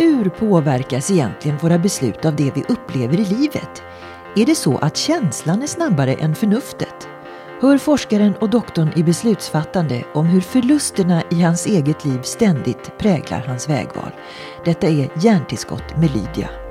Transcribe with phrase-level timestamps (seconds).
[0.00, 3.82] Hur påverkas egentligen våra beslut av det vi upplever i livet?
[4.36, 7.08] Är det så att känslan är snabbare än förnuftet?
[7.60, 13.40] Hör forskaren och doktorn i beslutsfattande om hur förlusterna i hans eget liv ständigt präglar
[13.46, 14.10] hans vägval.
[14.64, 16.67] Detta är Hjärntillskott med Lydia.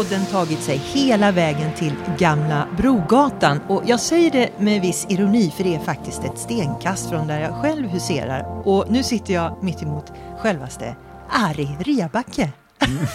[0.00, 3.60] Podden tagit sig hela vägen till Gamla Brogatan.
[3.68, 7.40] Och jag säger det med viss ironi för det är faktiskt ett stenkast från där
[7.40, 8.68] jag själv huserar.
[8.68, 10.96] Och nu sitter jag mitt emot självaste
[11.30, 12.52] Ari Rebacke.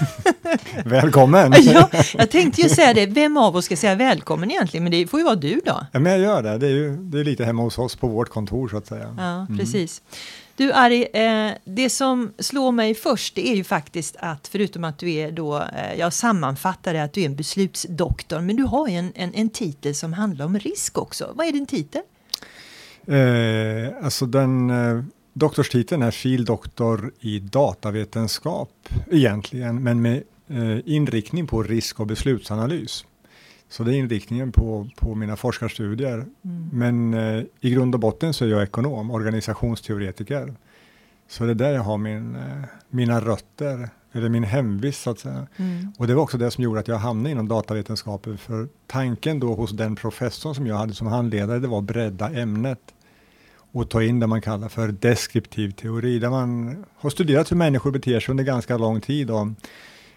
[0.86, 1.54] Välkommen!
[1.62, 4.84] ja, jag tänkte ju säga det, vem av oss ska säga välkommen egentligen?
[4.84, 5.86] Men det får ju vara du då.
[5.92, 8.08] Ja, men jag gör det, det är ju det är lite hemma hos oss på
[8.08, 9.16] vårt kontor så att säga.
[9.18, 9.58] Ja, mm.
[10.58, 14.98] Du Ari, eh, det som slår mig först det är ju faktiskt att förutom att
[14.98, 18.88] du är då, eh, jag sammanfattar det att du är en beslutsdoktor, men du har
[18.88, 21.32] ju en, en, en titel som handlar om risk också.
[21.36, 22.02] Vad är din titel?
[23.08, 25.04] Eh, alltså den eh,
[25.34, 33.06] doktorstiteln är fildoktor i datavetenskap egentligen, men med eh, inriktning på risk och beslutsanalys.
[33.70, 36.14] Så det är inriktningen på, på mina forskarstudier.
[36.14, 36.70] Mm.
[36.74, 40.54] Men eh, i grund och botten så är jag ekonom, organisationsteoretiker.
[41.28, 45.20] Så det är där jag har min, eh, mina rötter, eller min hemvist så att
[45.20, 45.48] säga.
[45.58, 45.94] Mm.
[45.98, 48.38] Och det var också det som gjorde att jag hamnade inom datavetenskapen.
[48.38, 52.30] För tanken då hos den professorn som jag hade som handledare, det var att bredda
[52.30, 52.80] ämnet
[53.72, 57.92] och ta in det man kallar för deskriptiv teori, där man har studerat hur människor
[57.92, 59.32] beter sig under ganska lång tid.
[59.32, 59.48] Och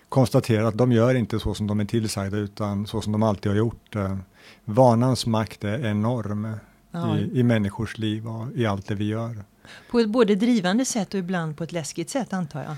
[0.09, 3.53] konstatera att de gör inte så som de är tillsagda utan så som de alltid
[3.53, 3.97] har gjort.
[3.97, 4.17] Eh,
[4.64, 6.48] vanans makt är enorm
[6.91, 7.19] ja.
[7.19, 9.45] i, i människors liv och i allt det vi gör.
[9.91, 12.77] På ett både drivande sätt och ibland på ett läskigt sätt antar jag?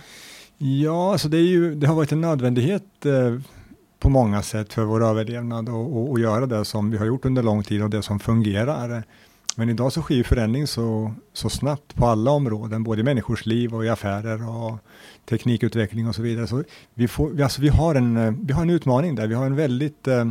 [0.58, 3.40] Ja, alltså det, ju, det har varit en nödvändighet eh,
[3.98, 7.24] på många sätt för vår överlevnad och, och, och, göra det som vi har gjort
[7.24, 9.04] under lång tid och det som fungerar.
[9.56, 13.74] Men idag så sker förändring så, så snabbt på alla områden, både i människors liv
[13.74, 14.78] och i affärer och
[15.28, 16.46] teknikutveckling och så vidare.
[16.46, 19.26] Så vi, får, alltså vi, har en, eh, vi har en utmaning där.
[19.26, 20.24] Vi har en väldigt eh,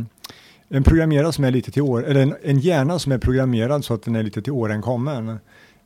[0.68, 3.94] en programmerad som är lite till år, eller en, en hjärna som är programmerad så
[3.94, 5.38] att den är lite till åren kommen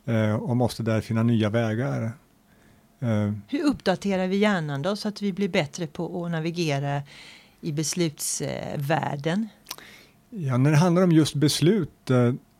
[0.05, 2.11] eh, och måste där finna nya vägar.
[3.47, 7.01] Hur uppdaterar vi hjärnan då så att vi blir bättre på att navigera
[7.61, 9.47] i beslutsvärlden?
[10.29, 12.11] Ja, när det handlar om just beslut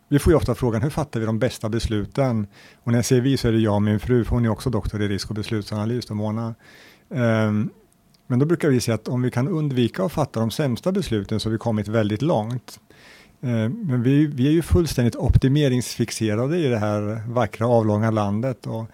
[0.10, 2.48] vi får ju ofta frågan hur fattar vi de bästa besluten?
[2.84, 4.50] Och när jag säger vi så är det jag och min fru, för hon är
[4.50, 6.56] också doktor i risk och beslutsanalys, då, Mona.
[7.10, 7.70] Um,
[8.28, 11.40] men då brukar vi säga att om vi kan undvika att fatta de sämsta besluten
[11.40, 12.80] så har vi kommit väldigt långt.
[13.42, 18.68] Ehm, men vi, vi, är ju fullständigt optimeringsfixerade i det här vackra avlånga landet.
[18.68, 18.86] Och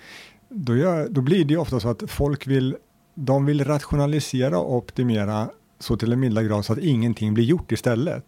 [0.50, 2.76] då, gör, då blir det ju ofta så att folk vill,
[3.16, 7.72] de vill rationalisera och optimera så till en milda grad så att ingenting blir gjort
[7.72, 8.26] istället.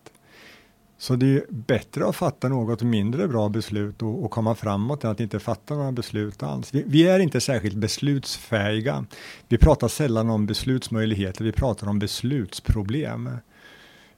[1.04, 5.12] Så det är bättre att fatta något mindre bra beslut och, och komma framåt än
[5.12, 6.74] att inte fatta några beslut alls.
[6.74, 9.06] Vi, vi, är inte särskilt beslutsfähiga.
[9.48, 13.30] Vi pratar sällan om beslutsmöjligheter, vi pratar om beslutsproblem.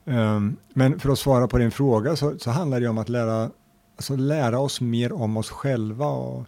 [0.03, 3.49] Um, men för att svara på din fråga så, så handlar det om att lära,
[3.95, 6.07] alltså lära oss mer om oss själva.
[6.07, 6.45] Och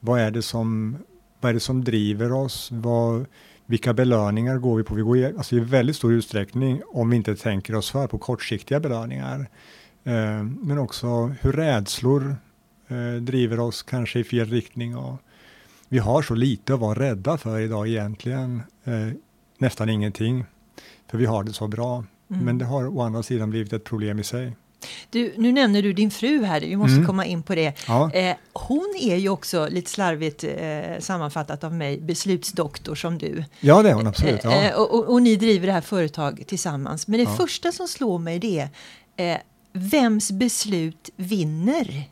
[0.00, 0.96] vad, är det som,
[1.40, 2.68] vad är det som driver oss?
[2.72, 3.26] Vad,
[3.66, 4.94] vilka belöningar går vi på?
[4.94, 8.18] Vi går i, alltså i väldigt stor utsträckning, om vi inte tänker oss för, på
[8.18, 9.48] kortsiktiga belöningar.
[10.04, 12.36] Eh, men också hur rädslor
[12.88, 14.96] eh, driver oss kanske i fel riktning.
[14.96, 15.16] Och
[15.88, 18.62] vi har så lite att vara rädda för idag egentligen.
[18.84, 19.08] Eh,
[19.58, 20.44] nästan ingenting.
[21.10, 22.04] För vi har det så bra.
[22.30, 22.44] Mm.
[22.44, 24.56] Men det har å andra sidan blivit ett problem i sig.
[25.10, 27.06] Du, nu nämner du din fru här, vi måste mm.
[27.06, 27.74] komma in på det.
[27.88, 28.12] Ja.
[28.12, 33.44] Eh, hon är ju också lite slarvigt eh, sammanfattat av mig beslutsdoktor som du.
[33.60, 34.40] Ja, det är hon absolut.
[34.44, 34.62] Ja.
[34.62, 37.08] Eh, och, och, och, ni driver det här företaget tillsammans.
[37.08, 37.36] Men det ja.
[37.36, 38.68] första som slår mig det
[39.16, 39.42] är
[39.72, 42.08] vems beslut vinner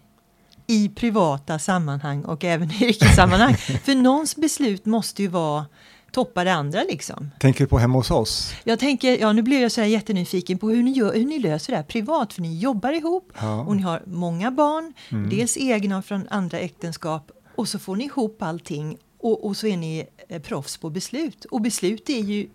[0.67, 3.57] i privata sammanhang och även i yrkessammanhang.
[3.85, 5.67] För någons beslut måste ju vara
[6.13, 7.31] toppa det andra liksom.
[7.41, 8.55] Tänker du på hemma hos oss?
[8.65, 11.39] Jag tänker, ja nu blev jag så här jättenyfiken på hur ni, gör, hur ni
[11.39, 13.61] löser det här privat, för ni jobbar ihop ja.
[13.61, 15.31] och ni har många barn, mm.
[15.31, 19.77] dels egna från andra äktenskap och så får ni ihop allting och, och så är
[19.77, 21.45] ni eh, proffs på beslut.
[21.45, 22.49] Och beslut är ju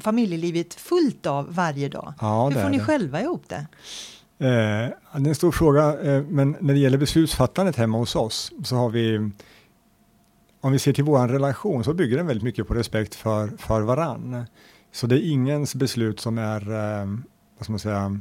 [0.00, 2.14] familjelivet fullt av varje dag.
[2.20, 2.84] Ja, Hur får ni det.
[2.84, 3.66] själva ihop det?
[4.38, 8.52] Eh, det är en stor fråga, eh, men när det gäller beslutsfattandet hemma hos oss
[8.64, 9.30] så har vi
[10.60, 13.80] om vi ser till vår relation så bygger den väldigt mycket på respekt för, för
[13.80, 14.44] varann.
[14.92, 17.06] Så det är ingens beslut som är, eh,
[17.58, 18.20] vad ska man säga,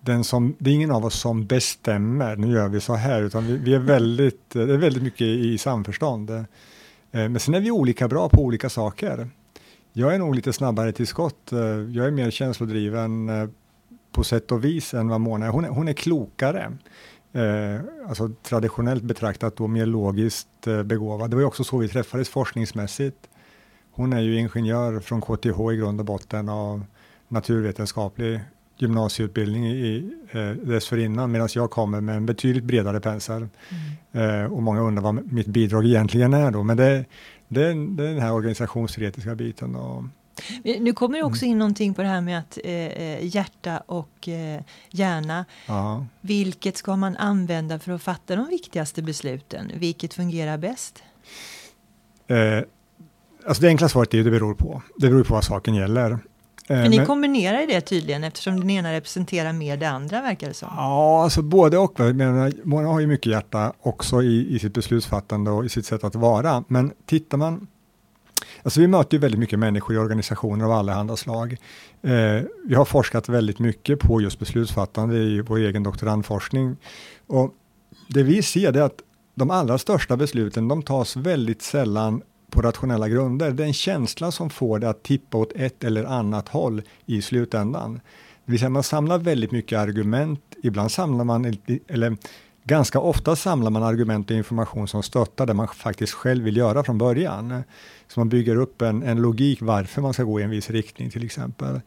[0.00, 3.46] den som, det är ingen av oss som bestämmer, nu gör vi så här, utan
[3.46, 6.30] vi, vi är väldigt, det är väldigt mycket i samförstånd.
[6.30, 6.44] Eh,
[7.10, 9.28] men sen är vi olika bra på olika saker.
[9.96, 11.52] Jag är nog lite snabbare till skott.
[11.52, 13.48] Eh, jag är mer känslodriven eh,
[14.12, 15.50] på sätt och vis än vad Mona är.
[15.50, 16.72] Hon är, hon är klokare.
[17.32, 21.30] Eh, alltså traditionellt betraktat då mer logiskt eh, begåvad.
[21.30, 23.16] Det var ju också så vi träffades forskningsmässigt.
[23.90, 26.80] Hon är ju ingenjör från KTH i grund och botten och
[27.28, 28.40] naturvetenskaplig
[28.78, 33.48] gymnasieutbildning i, eh, dessförinnan medan jag kommer med en betydligt bredare pensel.
[34.12, 34.42] Mm.
[34.42, 37.04] Eh, och många undrar vad mitt bidrag egentligen är då, men det,
[37.54, 39.76] det, är den här organisationsteoretiska biten.
[39.76, 40.04] Och,
[40.64, 44.28] nu kommer det också in någonting på det här med att eh, eh, hjärta och
[44.28, 45.44] eh, hjärna.
[45.66, 46.06] Ja.
[46.20, 49.72] Vilket ska man använda för att fatta de viktigaste besluten?
[49.74, 51.02] Vilket fungerar bäst?
[52.26, 52.60] Eh,
[53.46, 54.82] alltså det enkla svaret är att det beror på.
[54.96, 56.18] Det beror på vad saken gäller.
[56.66, 60.48] För eh, ni men, kombinerar det tydligen eftersom den ena representerar mer det andra verkar
[60.48, 60.68] det som.
[60.76, 62.00] Ja, alltså både och.
[62.64, 66.14] Mona har ju mycket hjärta också i, i sitt beslutsfattande och i sitt sätt att
[66.14, 66.64] vara.
[66.68, 67.66] Men tittar man
[68.62, 71.56] Alltså vi möter ju väldigt mycket människor i organisationer av allehanda slag.
[72.02, 76.76] Eh, vi har forskat väldigt mycket på just beslutsfattande i vår egen doktorandforskning.
[77.26, 77.54] Och
[78.08, 79.00] det vi ser är att
[79.34, 82.22] de allra största besluten, de tas väldigt sällan
[82.54, 83.50] på rationella grunder.
[83.50, 87.22] Det är en känsla som får det att tippa åt ett eller annat håll i
[87.22, 88.00] slutändan.
[88.44, 91.56] Det vill säga man samlar väldigt mycket argument, ibland samlar man,
[91.88, 92.16] eller
[92.64, 96.84] ganska ofta samlar man argument och information som stöttar det man faktiskt själv vill göra
[96.84, 97.62] från början.
[98.08, 101.10] Så man bygger upp en, en logik varför man ska gå i en viss riktning
[101.10, 101.80] till exempel.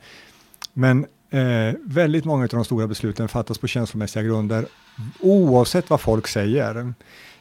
[0.74, 4.66] Men eh, väldigt många av de stora besluten fattas på känslomässiga grunder
[5.20, 6.94] oavsett vad folk säger.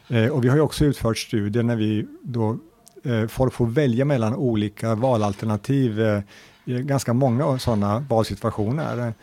[0.08, 2.58] Eh, och vi har ju också utfört studier när vi då
[3.06, 6.20] Eh, folk får välja mellan olika valalternativ eh,
[6.64, 9.14] i ganska många sådana valsituationer.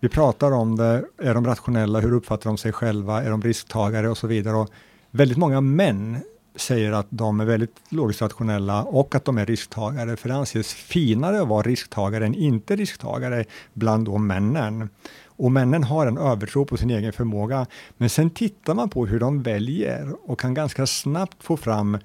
[0.00, 4.08] Vi pratar om det, är de rationella, hur uppfattar de sig själva, är de risktagare
[4.08, 4.56] och så vidare.
[4.56, 4.70] Och
[5.10, 6.20] väldigt många män
[6.56, 10.74] säger att de är väldigt logiskt rationella och att de är risktagare, för det anses
[10.74, 13.44] finare att vara risktagare än inte risktagare
[13.74, 14.88] bland då männen.
[15.24, 17.66] Och männen har en övertro på sin egen förmåga,
[17.96, 21.98] men sen tittar man på hur de väljer och kan ganska snabbt få fram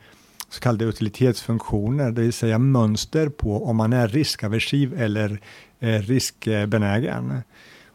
[0.56, 5.42] så kallade utilitetsfunktioner, det vill säga mönster på om man är riskaversiv eller
[5.80, 7.42] eh, riskbenägen.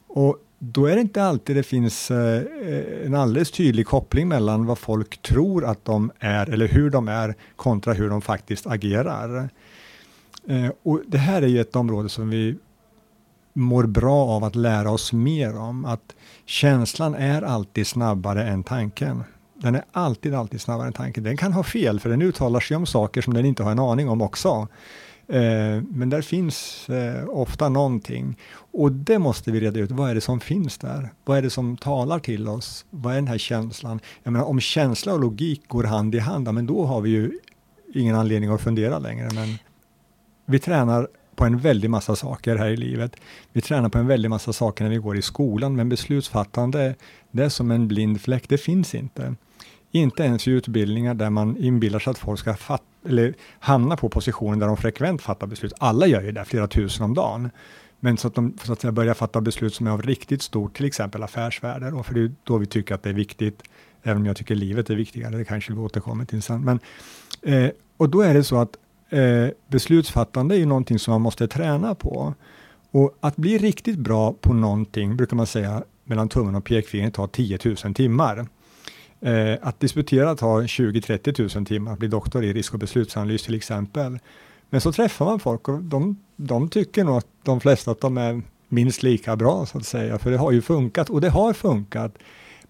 [0.06, 2.42] Och då är det inte alltid det finns eh,
[3.04, 7.34] en alldeles tydlig koppling mellan vad folk tror att de är eller hur de är
[7.56, 9.48] kontra hur de faktiskt agerar.
[10.48, 12.56] Eh, och Det här är ju ett område som vi
[13.52, 15.84] mår bra av att lära oss mer om.
[15.84, 16.14] Att
[16.46, 19.24] känslan är alltid snabbare än tanken.
[19.60, 21.24] Den är alltid, alltid snabbare än tanken.
[21.24, 23.78] Den kan ha fel, för den uttalar sig om saker som den inte har en
[23.78, 24.68] aning om också.
[25.28, 28.38] Eh, men där finns eh, ofta någonting.
[28.72, 29.90] Och det måste vi reda ut.
[29.90, 31.12] Vad är det som finns där?
[31.24, 32.84] Vad är det som talar till oss?
[32.90, 34.00] Vad är den här känslan?
[34.22, 37.30] Jag menar, om känsla och logik går hand i hand, men då har vi ju
[37.94, 39.28] ingen anledning att fundera längre.
[39.34, 39.58] Men
[40.46, 43.16] vi tränar på en väldig massa saker här i livet.
[43.52, 46.94] Vi tränar på en väldig massa saker när vi går i skolan, men beslutsfattande,
[47.30, 49.34] det är som en blind fläck, det finns inte.
[49.90, 54.08] Inte ens i utbildningar där man inbillar sig att folk ska fatta, eller hamna på
[54.08, 55.72] positioner där de frekvent fattar beslut.
[55.78, 57.50] Alla gör ju det, flera tusen om dagen.
[58.00, 60.76] Men så att de så att säga, börjar fatta beslut som är av riktigt stort,
[60.76, 61.92] till exempel affärsvärde.
[61.92, 63.62] och för det är då vi tycker att det är viktigt,
[64.02, 66.64] även om jag tycker livet är viktigare, det kanske vi återkommer till sen.
[66.64, 66.80] Men,
[67.42, 68.76] eh, och då är det så att
[69.08, 72.34] eh, beslutsfattande är ju någonting som man måste träna på.
[72.90, 77.26] Och att bli riktigt bra på någonting, brukar man säga, mellan tummen och pekfingret tar
[77.26, 78.46] 10 000 timmar.
[79.20, 83.54] Eh, att disputera tar 20-30 000 timmar, att bli doktor i risk och beslutsanalys till
[83.54, 84.18] exempel.
[84.70, 88.18] Men så träffar man folk och de, de tycker nog att de flesta att de
[88.18, 91.52] är minst lika bra så att säga, för det har ju funkat och det har
[91.52, 92.14] funkat.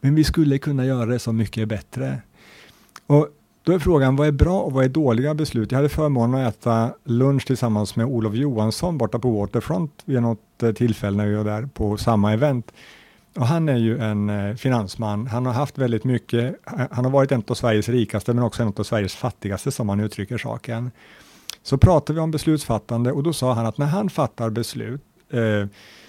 [0.00, 2.23] Men vi skulle kunna göra det så mycket bättre.
[3.07, 3.28] Och
[3.62, 5.73] då är frågan, vad är bra och vad är dåliga beslut?
[5.73, 10.62] Jag hade förmånen att äta lunch tillsammans med Olof Johansson borta på Waterfront vid något
[10.62, 12.73] eh, tillfälle när vi var där på samma event.
[13.37, 15.26] Och han är ju en eh, finansman.
[15.26, 16.54] Han har haft väldigt mycket.
[16.66, 19.88] Eh, han har varit en av Sveriges rikaste, men också en av Sveriges fattigaste, som
[19.88, 20.90] han uttrycker saken.
[21.62, 25.68] Så pratade vi om beslutsfattande och då sa han att när han fattar beslut, eh,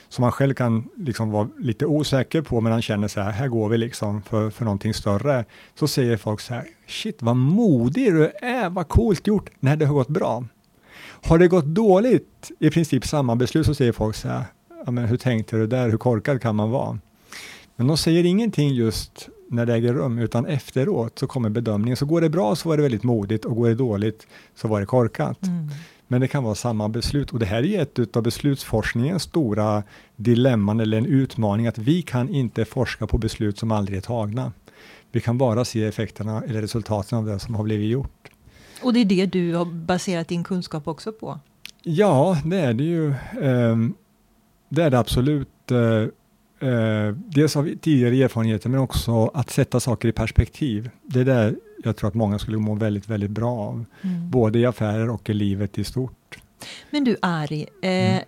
[0.09, 3.47] som han själv kan liksom vara lite osäker på, men han känner så här, här
[3.47, 8.13] går vi liksom för, för någonting större, så säger folk så här, shit vad modig
[8.13, 10.43] du är, vad coolt gjort, när det har gått bra.
[11.23, 14.43] Har det gått dåligt, i princip samma beslut, så säger folk så här,
[14.85, 16.99] ja, men hur tänkte du där, hur korkad kan man vara?
[17.81, 21.97] Men de säger ingenting just när det äger rum, utan efteråt så kommer bedömningen.
[21.97, 24.79] Så går det bra så var det väldigt modigt och går det dåligt så var
[24.79, 25.43] det korkat.
[25.43, 25.69] Mm.
[26.07, 29.83] Men det kan vara samma beslut och det här är ett av beslutsforskningens stora
[30.15, 34.53] dilemman eller en utmaning att vi kan inte forska på beslut som aldrig är tagna.
[35.11, 38.29] Vi kan bara se effekterna eller resultaten av det som har blivit gjort.
[38.83, 41.39] Och det är det du har baserat din kunskap också på?
[41.83, 43.13] Ja, det är det ju.
[43.41, 43.93] Um,
[44.69, 45.71] det är det absolut.
[46.63, 50.89] Uh, dels av tidigare erfarenheter men också att sätta saker i perspektiv.
[51.03, 53.85] Det är det jag tror att många skulle må väldigt, väldigt bra av.
[54.01, 54.29] Mm.
[54.29, 56.37] Både i affärer och i livet i stort.
[56.89, 58.23] Men du Ari, eh, mm.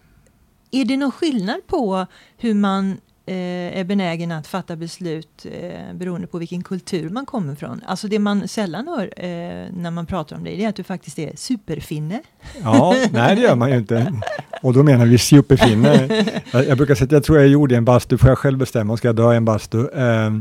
[0.72, 2.06] är det någon skillnad på
[2.38, 7.26] hur man eh, Eh, är benägen att fatta beslut eh, beroende på vilken kultur man
[7.26, 7.82] kommer från.
[7.86, 10.84] Alltså det man sällan hör eh, när man pratar om det, det är att du
[10.84, 12.22] faktiskt är superfinne.
[12.64, 14.14] Ja, nej det gör man ju inte.
[14.62, 16.24] Och då menar vi superfinne.
[16.52, 18.98] Jag, jag brukar säga att jag tror jag gjorde en bastu, får jag själv bestämma,
[18.98, 19.88] ska jag dö i en bastu?
[19.90, 20.32] Eh,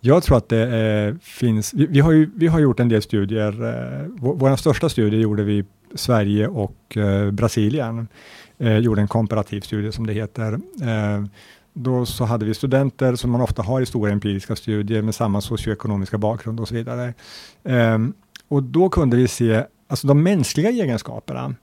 [0.00, 3.02] jag tror att det eh, finns, vi, vi, har ju, vi har gjort en del
[3.02, 5.64] studier, eh, vår största studie gjorde vi
[5.94, 8.08] Sverige och eh, Brasilien,
[8.58, 10.58] eh, gjorde en komparativ studie som det heter.
[10.82, 11.28] Ehm,
[11.72, 15.40] då så hade vi studenter som man ofta har i stora empiriska studier med samma
[15.40, 17.14] socioekonomiska bakgrund och så vidare.
[17.62, 18.14] Um,
[18.48, 21.54] och då kunde vi se, alltså de mänskliga egenskaperna,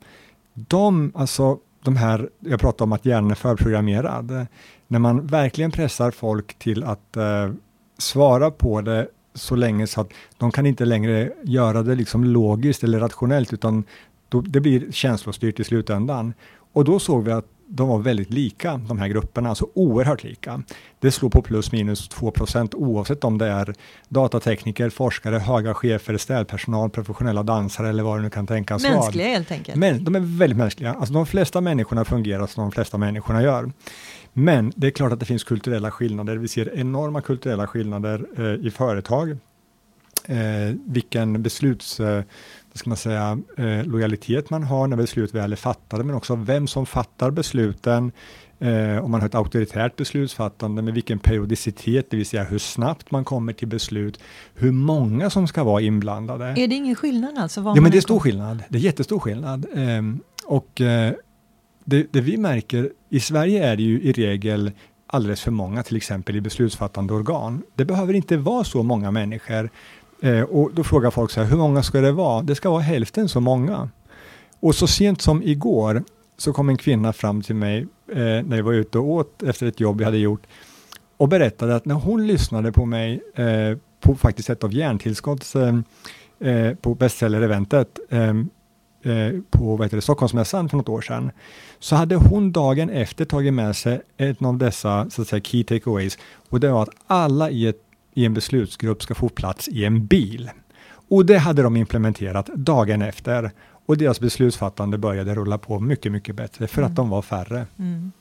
[0.54, 4.46] de, alltså de här, jag pratade om att hjärnan är förprogrammerad,
[4.88, 7.54] när man verkligen pressar folk till att uh,
[7.98, 12.84] svara på det så länge så att de kan inte längre göra det liksom logiskt
[12.84, 13.84] eller rationellt, utan
[14.30, 16.34] då, det blir känslostyrt i slutändan.
[16.74, 20.64] Och då såg vi att de var väldigt lika, de här grupperna, alltså oerhört lika.
[21.00, 23.74] Det slår på plus minus 2% oavsett om det är
[24.10, 28.94] datatekniker, forskare, höga chefer, städpersonal, professionella dansare eller vad det nu kan tänkas vara.
[28.94, 29.78] Mänskliga helt enkelt.
[29.78, 30.94] Men de är väldigt mänskliga.
[30.94, 33.72] Alltså de flesta människorna fungerar som de flesta människorna gör.
[34.34, 36.38] Men det är klart att det finns kulturella skillnader.
[36.38, 39.38] Vi ser enorma kulturella skillnader eh, i företag.
[40.26, 42.24] Eh, vilken besluts eh,
[42.80, 46.68] ska man säga, eh, lojalitet man har när beslut väl är fattade, men också vem
[46.68, 48.12] som fattar besluten,
[48.60, 53.12] eh, om man har ett auktoritärt beslutsfattande, med vilken periodicitet, det vill säga hur snabbt
[53.12, 54.20] man kommer till beslut,
[54.56, 56.46] hur många som ska vara inblandade.
[56.46, 57.62] Är det ingen skillnad alltså?
[57.62, 58.64] ja, men det är stor skillnad.
[58.70, 59.66] Det är jättestor skillnad.
[59.74, 60.02] Eh,
[60.46, 60.82] och
[61.86, 64.72] det, det vi märker, i Sverige är det ju i regel
[65.08, 67.62] alldeles för många, till exempel i beslutsfattande organ.
[67.76, 69.70] Det behöver inte vara så många människor
[70.22, 72.42] Eh, och då frågar folk så här, hur många ska det vara?
[72.42, 73.90] Det ska vara hälften så många.
[74.60, 76.04] Och så sent som igår
[76.38, 79.68] så kom en kvinna fram till mig eh, när jag var ute och åt efter
[79.68, 80.48] ett jobb jag hade gjort
[81.18, 85.76] och berättade att när hon lyssnade på mig eh, på faktiskt ett av Järntillskotts eh,
[86.40, 88.30] eh, på bestseller-eventet eh,
[89.14, 91.32] eh, på vad heter det, Stockholmsmässan för något år sedan,
[91.80, 95.64] så hade hon dagen efter tagit med sig en av dessa så att säga, key
[95.64, 96.18] takeaways
[96.50, 100.06] och det var att alla i ett i en beslutsgrupp ska få plats i en
[100.06, 100.50] bil.
[101.10, 103.52] Och det hade de implementerat dagen efter
[103.90, 106.92] och deras beslutsfattande började rulla på mycket, mycket bättre för mm.
[106.92, 107.66] att de var färre.
[107.80, 108.12] Mm.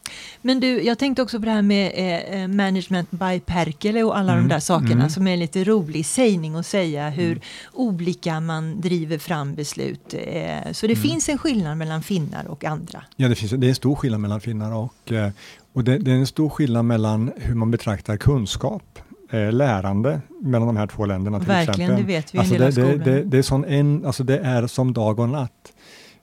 [0.43, 4.19] Men du, jag tänkte också på det här med eh, eh management by Perkele och
[4.19, 4.49] alla mm.
[4.49, 5.11] de där sakerna mm.
[5.11, 7.41] som är lite rolig sägning att säga hur mm.
[7.73, 10.15] olika man driver fram beslut.
[10.15, 11.03] Eh, så det mm.
[11.03, 13.03] finns en skillnad mellan finnar och andra.
[13.17, 15.31] Ja, det, finns, det är en stor skillnad mellan finnar och, eh,
[15.73, 18.99] och det, det är en stor skillnad mellan hur man betraktar kunskap
[19.31, 21.39] eh, lärande mellan de här två länderna.
[21.39, 22.07] Till Verkligen, exempel.
[22.07, 24.93] det vet vi alltså det, det, det, det, är sån en, alltså det är som
[24.93, 25.73] dag och natt.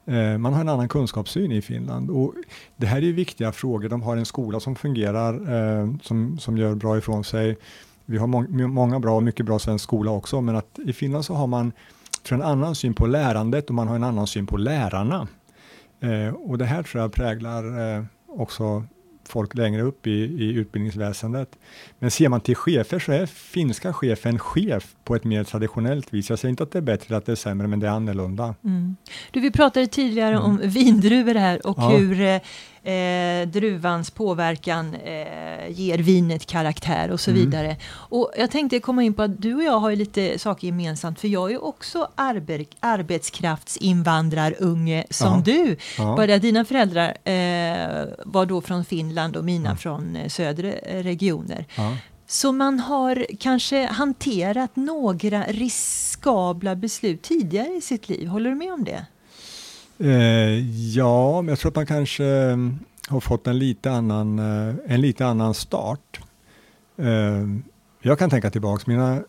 [0.07, 2.33] Eh, man har en annan kunskapssyn i Finland och
[2.77, 3.89] det här är viktiga frågor.
[3.89, 7.57] De har en skola som fungerar, eh, som, som gör bra ifrån sig.
[8.05, 11.25] Vi har må många bra och mycket bra svensk skola också, men att i Finland
[11.25, 11.71] så har man
[12.23, 15.27] tror, en annan syn på lärandet och man har en annan syn på lärarna.
[15.99, 18.83] Eh, och det här tror jag präglar eh, också
[19.27, 21.49] folk längre upp i, i utbildningsväsendet.
[21.99, 26.29] Men ser man till chefer så är finska chefen chef på ett mer traditionellt vis.
[26.29, 28.55] Jag säger inte att det är bättre att det är sämre, men det är annorlunda.
[28.63, 28.95] Mm.
[29.31, 30.45] Du, vi pratade tidigare mm.
[30.45, 31.89] om vindruvor här och ja.
[31.89, 32.41] hur
[32.85, 37.43] eh, eh, druvans påverkan eh, ger vinet karaktär och så mm.
[37.43, 37.77] vidare.
[37.93, 41.19] Och jag tänkte komma in på att du och jag har ju lite saker gemensamt
[41.19, 45.45] för jag är också arbe arbetskraftsinvandrarunge som ja.
[45.45, 45.77] du.
[45.97, 49.75] Bara dina föräldrar eh, var då från Finland och mina ja.
[49.75, 51.65] från eh, södra regioner.
[51.75, 51.97] Ja.
[52.27, 58.27] Så man har kanske hanterat några riskabla beslut tidigare i sitt liv.
[58.27, 59.05] Håller du med om det?
[59.99, 60.59] Eh,
[60.95, 65.01] ja, men jag tror att man kanske mm, har fått en lite annan, eh, en
[65.01, 66.19] lite annan start.
[66.97, 67.45] Eh,
[68.01, 69.23] jag kan tänka tillbaka, mina,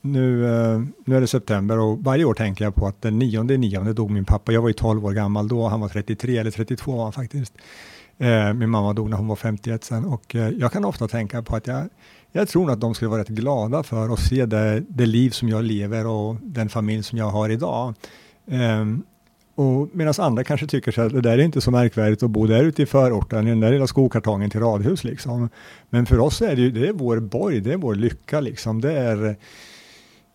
[0.00, 3.56] nu, eh, nu är det september och varje år tänker jag på att den nionde
[3.56, 4.52] nionde dog min pappa.
[4.52, 7.54] Jag var ju 12 år gammal då, han var 33 eller 32 var han faktiskt.
[8.18, 11.42] Eh, min mamma dog när hon var 51 sen och eh, jag kan ofta tänka
[11.42, 11.88] på att jag,
[12.32, 15.48] jag tror att de skulle vara rätt glada för att se det, det liv som
[15.48, 17.94] jag lever och den familj som jag har idag.
[18.46, 19.02] Um,
[19.54, 22.64] och Medan andra kanske tycker att det där är inte så märkvärdigt att bo där
[22.64, 25.04] ute i förorten, i den där lilla skokartongen till radhus.
[25.04, 25.48] Liksom.
[25.90, 28.40] Men för oss är det ju det är vår borg, det är vår lycka.
[28.40, 28.80] Liksom.
[28.80, 29.36] Det är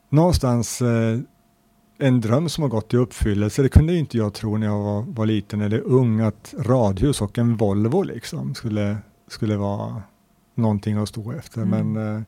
[0.10, 1.20] någonstans eh,
[1.98, 3.62] en dröm som har gått i uppfyllelse.
[3.62, 7.38] Det kunde inte jag tro när jag var, var liten eller ung, att radhus och
[7.38, 8.98] en Volvo liksom skulle,
[9.28, 10.02] skulle vara
[10.56, 11.62] någonting att stå efter.
[11.62, 11.94] Mm.
[11.94, 12.24] Men eh,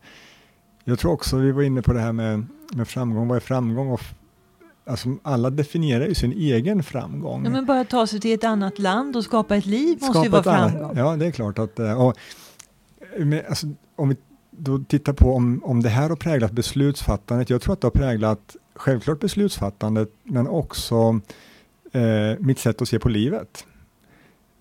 [0.83, 3.89] jag tror också, vi var inne på det här med, med framgång, vad är framgång?
[3.89, 4.01] Och
[4.89, 7.43] Alltså, alla definierar ju sin egen framgång.
[7.43, 10.25] Ja, men bara ta sig till ett annat land och skapa ett liv skapa måste
[10.25, 10.83] ju vara framgång.
[10.83, 11.79] Annat, ja, det är klart att...
[11.79, 12.17] Eh, och,
[13.17, 14.15] med, alltså, om vi
[14.51, 17.49] då tittar på om, om det här har präglat beslutsfattandet.
[17.49, 21.19] Jag tror att det har präglat självklart beslutsfattandet, men också
[21.91, 23.65] eh, mitt sätt att se på livet.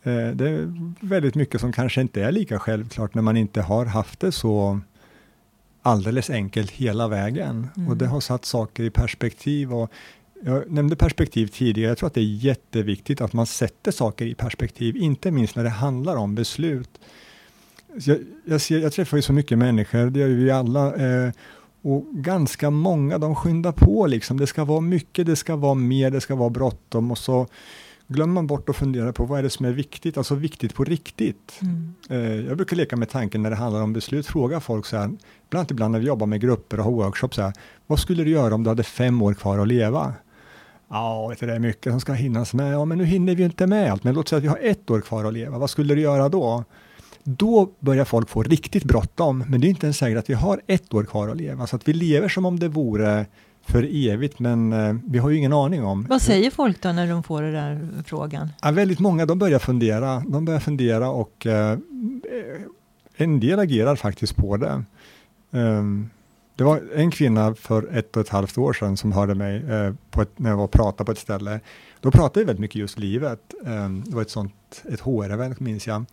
[0.03, 3.87] Eh, det är väldigt mycket som kanske inte är lika självklart när man inte har
[3.87, 4.81] haft det så
[5.83, 7.69] alldeles enkelt hela vägen.
[7.77, 7.89] Mm.
[7.89, 9.75] Och det har satt saker i perspektiv.
[9.75, 9.91] Och
[10.45, 11.91] jag nämnde perspektiv tidigare.
[11.91, 15.65] Jag tror att det är jätteviktigt att man sätter saker i perspektiv, inte minst när
[15.65, 16.91] det handlar om beslut.
[17.95, 20.95] Jag, jag, ser, jag träffar ju så mycket människor, det gör vi alla.
[20.95, 21.33] Eh,
[21.83, 24.37] och ganska många, de skyndar på liksom.
[24.37, 27.47] Det ska vara mycket, det ska vara mer, det ska vara bråttom och så
[28.09, 30.85] glömmer man bort att fundera på vad är det som är viktigt, alltså viktigt på
[30.85, 31.61] riktigt.
[31.63, 31.95] Mm.
[32.11, 35.11] Eh, jag brukar leka med tanken när det handlar om beslut, fråga folk så här,
[35.47, 37.53] ibland, ibland när vi jobbar med grupper och har workshops, så här,
[37.87, 40.15] vad skulle du göra om du hade fem år kvar att leva?
[40.91, 42.75] Ja, det är mycket som ska hinnas med.
[42.75, 44.05] Ja, men nu hinner vi inte med allt.
[44.05, 45.59] Men låt säga att vi har ett år kvar att leva.
[45.59, 46.65] Vad skulle du göra då?
[47.25, 49.45] Då börjar folk få riktigt bråttom.
[49.49, 51.67] Men det är inte ens säkert att vi har ett år kvar att leva.
[51.67, 53.27] Så att vi lever som om det vore
[53.67, 56.07] för evigt, men eh, vi har ju ingen aning om.
[56.09, 58.49] Vad säger folk då när de får den där frågan?
[58.63, 60.23] Ja, väldigt många, de börjar fundera.
[60.27, 61.79] De börjar fundera och eh,
[63.17, 64.85] en del agerar faktiskt på det.
[65.51, 66.11] Um,
[66.59, 69.95] det var en kvinna för ett och ett halvt år sedan som hörde mig eh,
[70.11, 71.61] på ett, när jag var och pratade på ett ställe.
[72.01, 73.55] Då pratade vi väldigt mycket just livet.
[73.67, 76.05] Eh, det var ett sånt, ett HR-event minns jag.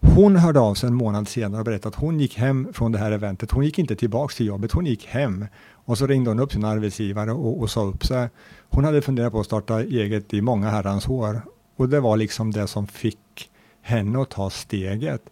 [0.00, 2.98] Hon hörde av sig en månad senare och berättade att hon gick hem från det
[2.98, 3.50] här eventet.
[3.50, 5.46] Hon gick inte tillbaks till jobbet, hon gick hem.
[5.70, 8.28] Och så ringde hon upp sin arbetsgivare och, och sa upp sig.
[8.68, 11.40] Hon hade funderat på att starta eget i många herrans år.
[11.76, 13.50] Och det var liksom det som fick
[13.82, 15.22] henne att ta steget.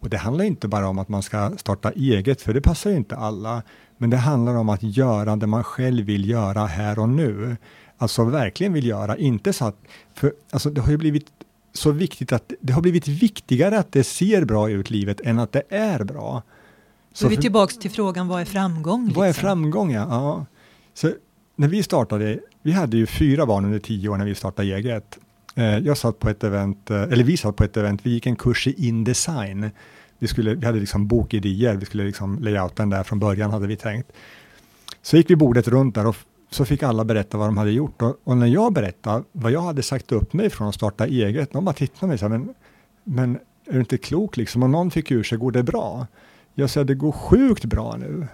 [0.00, 2.96] Och det handlar inte bara om att man ska starta eget, för det passar ju
[2.96, 3.62] inte alla.
[3.98, 7.56] Men det handlar om att göra det man själv vill göra här och nu.
[7.98, 9.76] Alltså verkligen vill göra, inte så att,
[10.14, 11.26] för alltså det har ju blivit
[11.72, 15.52] så viktigt att det har blivit viktigare att det ser bra ut livet än att
[15.52, 16.42] det är bra.
[17.12, 19.04] Så är vi tillbaka till frågan, vad är framgång?
[19.04, 19.20] Liksom?
[19.20, 20.06] Vad är framgång, ja.
[20.10, 20.46] ja.
[20.94, 21.12] Så
[21.56, 25.18] när vi startade, vi hade ju fyra barn under tio år när vi startade eget.
[25.54, 28.26] Eh, jag satt på ett event, eh, eller vi satt på ett event, vi gick
[28.26, 29.70] en kurs i Indesign
[30.18, 33.66] vi, skulle, vi hade liksom bokidéer, vi skulle liksom layouta den där från början hade
[33.66, 34.12] vi tänkt.
[35.02, 36.16] Så gick vi bordet runt där och
[36.50, 39.60] så fick alla berätta vad de hade gjort och, och, när jag berättade vad jag
[39.60, 42.28] hade sagt upp mig från att starta eget, de bara tittade på mig och sa,
[42.28, 42.54] men,
[43.04, 44.62] men är du inte klok liksom?
[44.62, 46.06] Och någon fick ur sig, går det bra?
[46.54, 48.26] Jag sa, det går sjukt bra nu.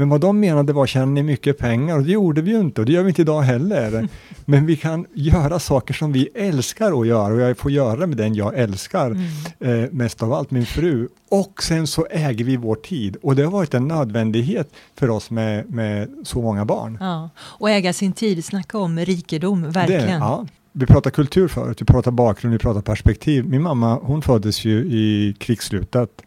[0.00, 1.96] Men vad de menade var, tjänar ni mycket pengar?
[1.96, 4.08] Och det gjorde vi ju inte och det gör vi inte idag heller.
[4.44, 8.16] Men vi kan göra saker som vi älskar att göra och jag får göra med
[8.16, 9.84] den jag älskar, mm.
[9.84, 11.08] eh, mest av allt min fru.
[11.30, 15.30] Och sen så äger vi vår tid och det har varit en nödvändighet för oss
[15.30, 16.98] med, med så många barn.
[17.00, 17.30] Ja.
[17.38, 20.06] Och äga sin tid, snacka om rikedom, verkligen.
[20.06, 20.46] Det, ja.
[20.72, 23.44] Vi pratade kultur förut, vi pratade bakgrund, vi pratade perspektiv.
[23.44, 26.22] Min mamma, hon föddes ju i krigsslutet.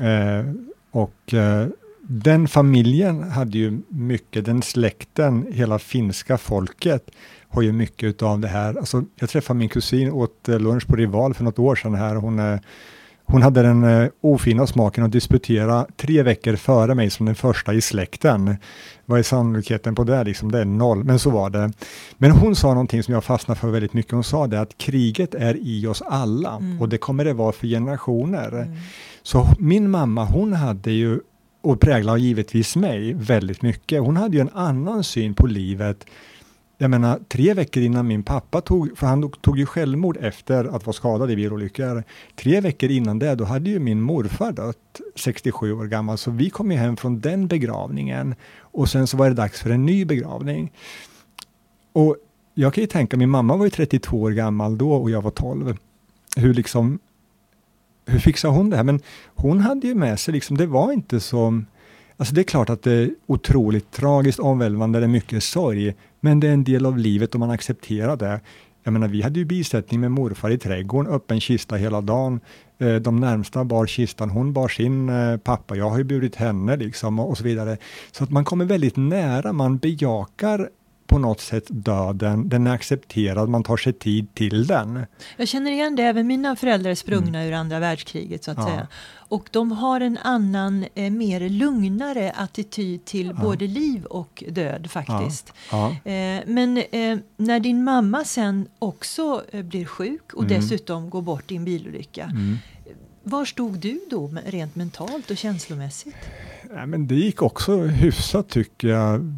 [0.00, 0.52] Eh,
[0.90, 1.66] och eh,
[2.08, 7.10] den familjen hade ju mycket, den släkten, hela finska folket
[7.48, 8.78] har ju mycket av det här.
[8.78, 12.14] Alltså, jag träffade min kusin, åt eh, lunch på Rival för något år sedan här.
[12.14, 12.58] Hon, eh,
[13.28, 17.74] hon hade den uh, ofina smaken att disputera tre veckor före mig som den första
[17.74, 18.56] i släkten.
[19.04, 20.24] Vad är sannolikheten på det?
[20.24, 21.72] Liksom, det är noll, men så var det.
[22.18, 24.12] Men hon sa någonting som jag fastnade för väldigt mycket.
[24.12, 26.80] Hon sa det att kriget är i oss alla mm.
[26.80, 28.52] och det kommer det vara för generationer.
[28.52, 28.76] Mm.
[29.22, 31.20] Så min mamma, hon hade ju
[31.66, 34.02] och präglar givetvis mig väldigt mycket.
[34.02, 36.06] Hon hade ju en annan syn på livet.
[36.78, 40.86] Jag menar, tre veckor innan min pappa tog, för han tog ju självmord efter att
[40.86, 42.04] vara skadad i bilolyckor.
[42.36, 46.50] Tre veckor innan det, då hade ju min morfar dött, 67 år gammal, så vi
[46.50, 50.04] kom ju hem från den begravningen och sen så var det dags för en ny
[50.04, 50.72] begravning.
[51.92, 52.16] Och
[52.54, 55.30] jag kan ju tänka, min mamma var ju 32 år gammal då och jag var
[55.30, 55.76] 12.
[56.36, 56.98] Hur liksom
[58.06, 58.84] hur fixar hon det här?
[58.84, 61.62] Men hon hade ju med sig, liksom, det var inte så...
[62.16, 66.40] Alltså det är klart att det är otroligt tragiskt, omvälvande, det är mycket sorg, men
[66.40, 68.40] det är en del av livet och man accepterar det.
[68.82, 72.40] Jag menar, vi hade ju bisättning med morfar i trädgården, öppen kista hela dagen.
[72.78, 76.76] Eh, de närmsta bar kistan, hon bar sin eh, pappa, jag har ju burit henne
[76.76, 77.76] liksom och så vidare.
[78.12, 80.68] Så att man kommer väldigt nära, man bejakar
[81.06, 85.06] på något sätt döden, den är accepterad, man tar sig tid till den.
[85.36, 87.48] Jag känner igen det, även mina föräldrar är sprungna mm.
[87.48, 88.66] ur andra världskriget så att ja.
[88.66, 88.86] säga.
[89.28, 93.42] Och de har en annan, eh, mer lugnare attityd till ja.
[93.42, 95.52] både liv och död faktiskt.
[95.70, 95.90] Ja.
[95.90, 100.60] Eh, men eh, när din mamma sen också eh, blir sjuk och mm.
[100.60, 102.24] dessutom går bort i en bilolycka.
[102.24, 102.58] Mm.
[103.22, 106.16] Var stod du då rent mentalt och känslomässigt?
[106.74, 109.34] Ja, men det gick också hyfsat tycker jag.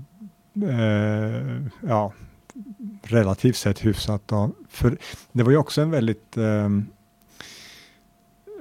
[0.62, 2.12] Eh, ja,
[3.02, 4.22] relativt sett hyfsat.
[4.26, 4.50] Då.
[4.68, 4.98] För
[5.32, 6.86] det var ju också en väldigt ehm,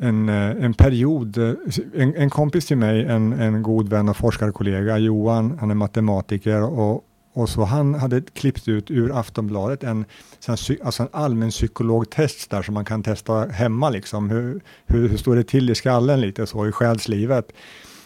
[0.02, 1.54] eh, en, en period, eh,
[1.96, 6.62] en, en, kompis till mig, en, en god vän och forskarkollega, Johan, han är matematiker
[6.62, 10.06] och, och så han hade klippt ut ur Aftonbladet en,
[10.48, 14.30] alltså en allmän psykologtest där som man kan testa hemma liksom.
[14.30, 17.52] Hur, hur, hur står det till i skallen lite så i själslivet?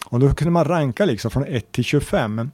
[0.05, 2.51] Och då kunde man ranka liksom från 1 till 25.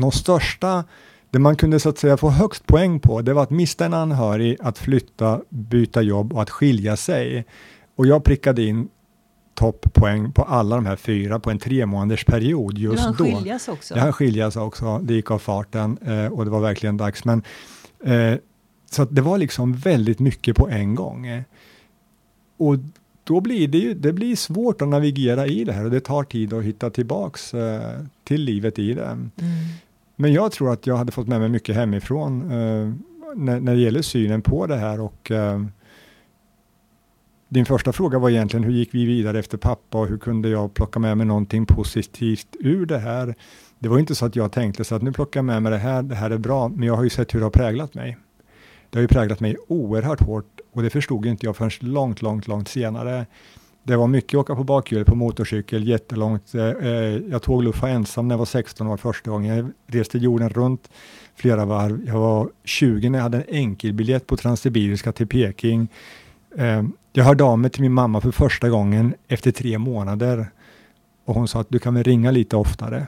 [0.00, 0.84] De största,
[1.30, 3.94] det man kunde så att säga få högst poäng på, det var att mista en
[3.94, 7.44] anhörig, att flytta, byta jobb och att skilja sig.
[7.96, 8.88] Och jag prickade in
[9.54, 13.24] topppoäng på alla de här fyra på en tre månaders period just då.
[13.24, 13.94] Det skiljas också.
[13.94, 17.24] Det hann skiljas också, det gick av farten eh, och det var verkligen dags.
[17.24, 17.42] Men,
[18.04, 18.34] eh,
[18.90, 21.44] så det var liksom väldigt mycket på en gång.
[22.56, 22.76] Och
[23.24, 26.24] då blir det ju det blir svårt att navigera i det här och det tar
[26.24, 29.04] tid att hitta tillbaks eh, till livet i det.
[29.04, 29.28] Mm.
[30.20, 32.92] Men jag tror att jag hade fått med mig mycket hemifrån eh,
[33.36, 35.64] när, när det gäller synen på det här och eh,
[37.48, 40.74] din första fråga var egentligen hur gick vi vidare efter pappa och hur kunde jag
[40.74, 43.34] plocka med mig någonting positivt ur det här?
[43.78, 45.78] Det var inte så att jag tänkte så att nu plockar jag med mig det
[45.78, 48.16] här, det här är bra, men jag har ju sett hur det har präglat mig.
[48.90, 52.48] Det har ju präglat mig oerhört hårt och det förstod inte jag förrän långt, långt,
[52.48, 53.26] långt senare.
[53.82, 56.54] Det var mycket åka på bakhjul på motorcykel jättelångt.
[56.54, 59.56] Eh, eh, jag tog luffa ensam när jag var 16 år första gången.
[59.56, 60.90] Jag reste jorden runt
[61.34, 62.04] flera varv.
[62.06, 65.88] Jag var 20 när jag hade en enkelbiljett på Transsibiriska till Peking.
[66.56, 70.46] Eh, jag hörde av mig till min mamma för första gången efter tre månader
[71.24, 73.06] och hon sa att du kan väl ringa lite oftare.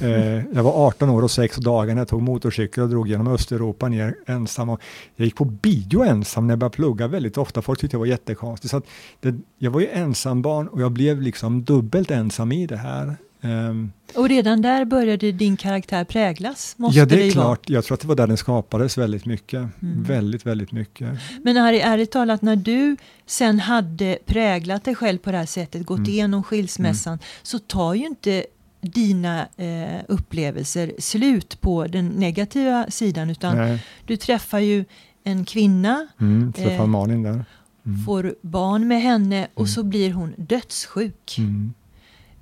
[0.00, 3.28] Eh, jag var 18 år och 6 dagar när jag tog motorcykel och drog genom
[3.28, 4.68] Östeuropa ner ensam.
[4.68, 4.80] Och
[5.16, 7.62] jag gick på bio ensam när jag började plugga väldigt ofta.
[7.62, 8.70] Folk tyckte jag var jättekonstig.
[8.70, 8.82] Så
[9.20, 13.16] det, jag var ju ensambarn och jag blev liksom dubbelt ensam i det här.
[13.44, 16.74] Um, och redan där började din karaktär präglas?
[16.78, 17.68] Måste ja, det är det klart.
[17.68, 17.76] Vara.
[17.76, 19.58] Jag tror att det var där den skapades väldigt mycket.
[19.82, 20.02] Mm.
[20.02, 21.08] Väldigt, väldigt mycket.
[21.42, 25.86] Men Harry, ärligt talat, när du sen hade präglat dig själv på det här sättet,
[25.86, 26.10] gått mm.
[26.10, 27.24] igenom skilsmässan, mm.
[27.42, 28.44] så tar ju inte
[28.84, 33.84] dina eh, upplevelser slut på den negativa sidan utan Nej.
[34.06, 34.84] du träffar ju
[35.24, 36.06] en kvinna.
[36.20, 37.44] Mm, träffar eh, Malin där.
[37.86, 38.04] Mm.
[38.04, 39.68] Får barn med henne och mm.
[39.68, 41.38] så blir hon dödssjuk.
[41.38, 41.74] Mm.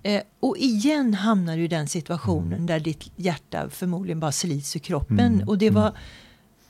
[0.03, 2.67] Eh, och igen hamnar du i den situationen mm.
[2.67, 5.35] där ditt hjärta förmodligen bara slits ur kroppen.
[5.35, 5.49] Mm.
[5.49, 5.93] Och det var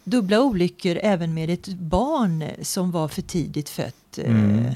[0.05, 4.19] dubbla olyckor även med ett barn som var för tidigt fött.
[4.19, 4.73] Eh,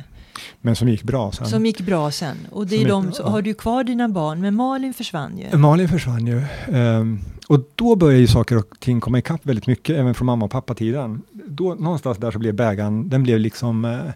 [0.61, 1.46] men som gick bra sen.
[1.46, 2.37] Som gick bra sen.
[2.51, 5.59] Och det är de, gick, har du kvar dina barn, men Malin försvann ju.
[5.59, 6.42] Malin försvann ju.
[6.68, 10.44] Um, och då började ju saker och ting komma ikapp väldigt mycket, även från mamma
[10.44, 11.22] och pappa-tiden.
[11.33, 14.11] Då någonstans där så blev bägaren, den blev liksom uh,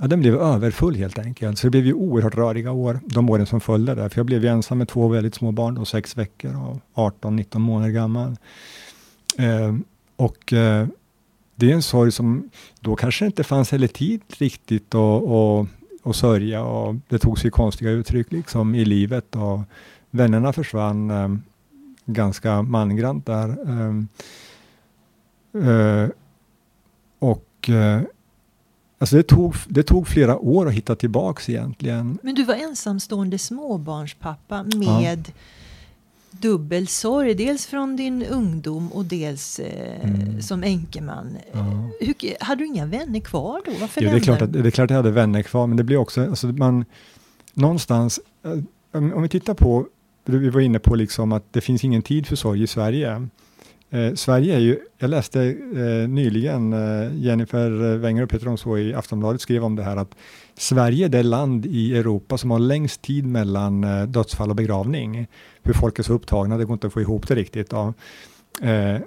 [0.00, 1.58] Ja, den blev överfull helt enkelt.
[1.58, 4.08] Så det blev ju oerhört röriga år, de åren som följde där.
[4.08, 6.56] För jag blev ju ensam med två väldigt små barn, då sex veckor
[6.94, 8.36] och 18-19 månader gammal.
[9.40, 9.78] Uh,
[10.16, 10.86] och uh,
[11.54, 15.66] det är en sorg som då kanske inte fanns heller tid riktigt att och,
[16.02, 19.60] och sörja och det tog sig konstiga uttryck liksom i livet och
[20.10, 21.28] vännerna försvann eh,
[22.06, 23.56] ganska mangrant där.
[23.68, 23.94] Eh,
[25.68, 26.08] eh,
[27.18, 28.02] och eh,
[28.98, 32.18] Alltså det, tog, det tog flera år att hitta tillbaks egentligen.
[32.22, 35.32] Men du var ensamstående småbarnspappa med ja
[36.40, 37.34] dubbel sorg.
[37.34, 40.42] Dels från din ungdom och dels eh, mm.
[40.42, 41.36] som änkeman.
[41.52, 41.90] Ja.
[42.00, 43.72] Hur, hade du inga vänner kvar då?
[43.80, 45.76] Varför jo, det, är klart att, det är klart att jag hade vänner kvar, men
[45.76, 46.84] det blir också, alltså man,
[47.54, 48.50] någonstans, eh,
[48.92, 49.86] om, om vi tittar på,
[50.24, 53.28] vi var inne på liksom att det finns ingen tid för sorg i Sverige.
[53.94, 58.94] Eh, Sverige är ju, jag läste eh, nyligen, eh, Jennifer Wenger och Peter Omså i
[58.94, 60.14] Aftonbladet skrev om det här att
[60.56, 65.26] Sverige är det land i Europa som har längst tid mellan eh, dödsfall och begravning.
[65.62, 67.72] Hur folk är så upptagna, det går inte att få ihop det riktigt.
[67.72, 67.94] Ja.
[68.62, 69.00] Eh,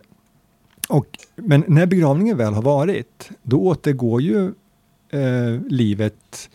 [0.90, 4.46] och, men när begravningen väl har varit, då återgår ju
[5.10, 6.50] eh, livet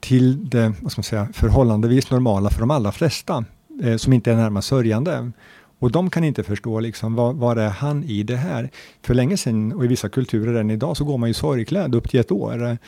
[0.00, 3.44] till det vad ska man säga, förhållandevis normala för de allra flesta
[3.82, 5.30] eh, som inte är närmast sörjande.
[5.78, 8.70] Och de kan inte förstå liksom, vad, vad är han i det här?
[9.02, 12.10] För länge sedan, och i vissa kulturer än idag, så går man ju sorgklädd upp
[12.10, 12.78] till ett år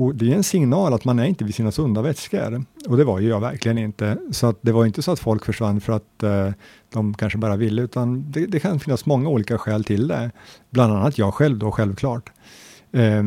[0.00, 2.64] och det är en signal att man är inte vid sina sunda vätskor.
[2.88, 4.16] Och det var ju jag verkligen inte.
[4.30, 6.50] Så att det var inte så att folk försvann för att eh,
[6.92, 10.30] de kanske bara ville, utan det, det, kan finnas många olika skäl till det.
[10.70, 12.32] Bland annat jag själv då, självklart.
[12.92, 13.24] Eh,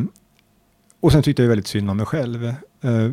[1.00, 2.44] och sen tyckte jag väldigt synd om mig själv.
[2.44, 2.54] Eh,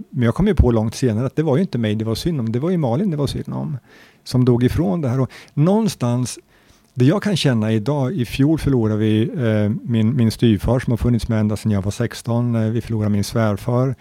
[0.10, 2.16] men jag kom ju på långt senare att det var ju inte mig det var
[2.16, 3.78] synd om, det var ju Malin det var synd om.
[4.24, 5.20] Som dog ifrån det här.
[5.20, 6.40] Och någonstans
[6.94, 10.98] det jag kan känna idag, i fjol förlorade vi eh, min, min styvfar som har
[10.98, 12.56] funnits med ända sedan jag var 16.
[12.56, 13.96] Eh, vi förlorade min svärfar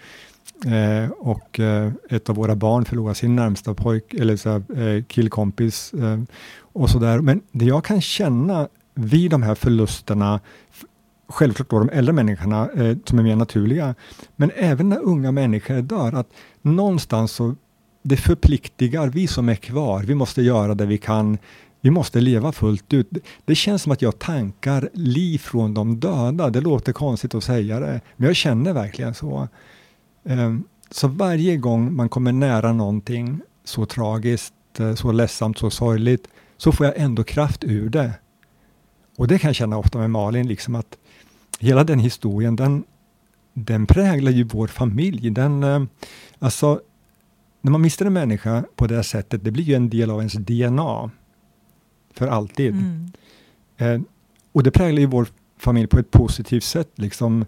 [0.65, 5.93] eh, och eh, ett av våra barn förlorade sin närmsta pojk, eller så eh, killkompis
[5.93, 6.19] eh,
[6.73, 7.19] och sådär.
[7.19, 10.39] Men det jag kan känna vid de här förlusterna,
[11.27, 13.95] självklart då de äldre människorna eh, som är mer naturliga,
[14.35, 16.27] men även när unga människor dör, att
[16.61, 17.55] någonstans så
[18.03, 20.03] det förpliktigar vi som är kvar.
[20.03, 21.37] Vi måste göra det vi kan
[21.81, 23.09] vi måste leva fullt ut.
[23.45, 26.49] Det känns som att jag tankar liv från de döda.
[26.49, 29.47] Det låter konstigt att säga det, men jag känner verkligen så.
[30.23, 36.27] Ehm, så varje gång man kommer nära någonting så tragiskt, eh, så ledsamt, så sorgligt,
[36.57, 38.13] så får jag ändå kraft ur det.
[39.17, 40.97] Och det kan jag känna ofta med Malin, liksom att
[41.59, 42.83] hela den historien, den,
[43.53, 45.29] den präglar ju vår familj.
[45.29, 45.83] Den, eh,
[46.39, 46.81] alltså,
[47.61, 50.33] när man mister en människa på det sättet, det blir ju en del av ens
[50.33, 51.11] DNA
[52.13, 52.73] för alltid.
[52.73, 53.11] Mm.
[53.77, 54.01] Eh,
[54.51, 56.91] och det präglar ju vår familj på ett positivt sätt.
[56.95, 57.45] Liksom,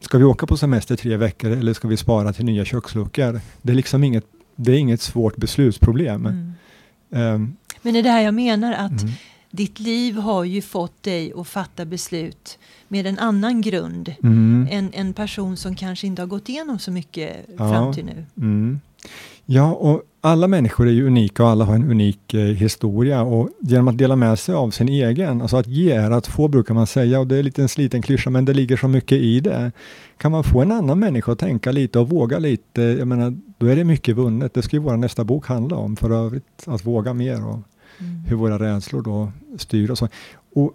[0.00, 3.40] ska vi åka på semester tre veckor eller ska vi spara till nya köksluckor?
[3.62, 4.24] Det är liksom inget,
[4.56, 6.26] det är inget svårt beslutsproblem.
[6.26, 6.52] Mm.
[7.34, 9.12] Um, Men det är det här jag menar att mm.
[9.50, 14.14] ditt liv har ju fått dig att fatta beslut med en annan grund.
[14.22, 14.68] Mm.
[14.70, 17.70] En, en person som kanske inte har gått igenom så mycket ja.
[17.70, 18.24] fram till nu.
[19.52, 23.48] Ja, och alla människor är ju unika och alla har en unik eh, historia och
[23.60, 26.74] genom att dela med sig av sin egen, alltså att ge är att få brukar
[26.74, 29.40] man säga och det är lite en sliten klyscha men det ligger så mycket i
[29.40, 29.72] det.
[30.16, 33.66] Kan man få en annan människa att tänka lite och våga lite, jag menar, då
[33.66, 34.54] är det mycket vunnet.
[34.54, 37.58] Det ska ju vår nästa bok handla om för övrigt, att våga mer och
[37.98, 38.24] mm.
[38.28, 40.08] hur våra rädslor då styr och så.
[40.54, 40.72] Och